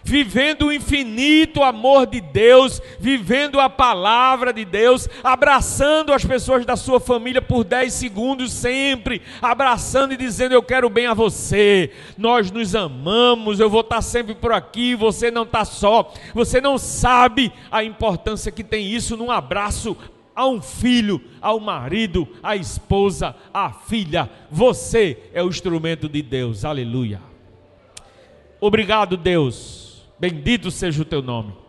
vivendo 0.05 0.67
o 0.67 0.71
infinito 0.71 1.63
amor 1.63 2.05
de 2.05 2.21
Deus, 2.21 2.79
vivendo 2.99 3.59
a 3.59 3.67
palavra 3.67 4.53
de 4.53 4.63
Deus, 4.63 5.09
abraçando 5.23 6.13
as 6.13 6.23
pessoas 6.23 6.63
da 6.63 6.75
sua 6.75 6.99
família 6.99 7.41
por 7.41 7.63
10 7.63 7.91
segundos 7.91 8.53
sempre, 8.53 9.23
abraçando 9.41 10.13
e 10.13 10.17
dizendo: 10.17 10.53
Eu 10.53 10.61
quero 10.61 10.89
bem 10.91 11.07
a 11.07 11.15
você, 11.15 11.91
nós 12.15 12.51
nos 12.51 12.75
amamos, 12.75 13.59
eu 13.59 13.69
vou 13.69 13.81
estar 13.81 14.03
sempre 14.03 14.35
por 14.35 14.53
aqui, 14.53 14.93
você 14.93 15.31
não 15.31 15.41
está 15.41 15.65
só, 15.65 16.13
você 16.35 16.61
não 16.61 16.77
sabe 16.77 17.51
a 17.71 17.83
importância 17.83 18.51
que 18.51 18.63
tem 18.63 18.87
isso 18.87 19.17
num 19.17 19.31
abraço 19.31 19.97
a 20.35 20.45
um 20.45 20.61
filho, 20.61 21.19
ao 21.41 21.59
marido, 21.59 22.27
à 22.43 22.55
esposa, 22.55 23.35
à 23.51 23.71
filha. 23.71 24.29
Você 24.51 25.17
é 25.33 25.41
o 25.41 25.47
instrumento 25.47 26.07
de 26.07 26.21
Deus. 26.21 26.63
Aleluia. 26.63 27.21
Obrigado, 28.59 29.17
Deus 29.17 29.84
Bendito 30.19 30.71
seja 30.71 31.01
o 31.01 31.05
teu 31.05 31.21
nome. 31.21 31.64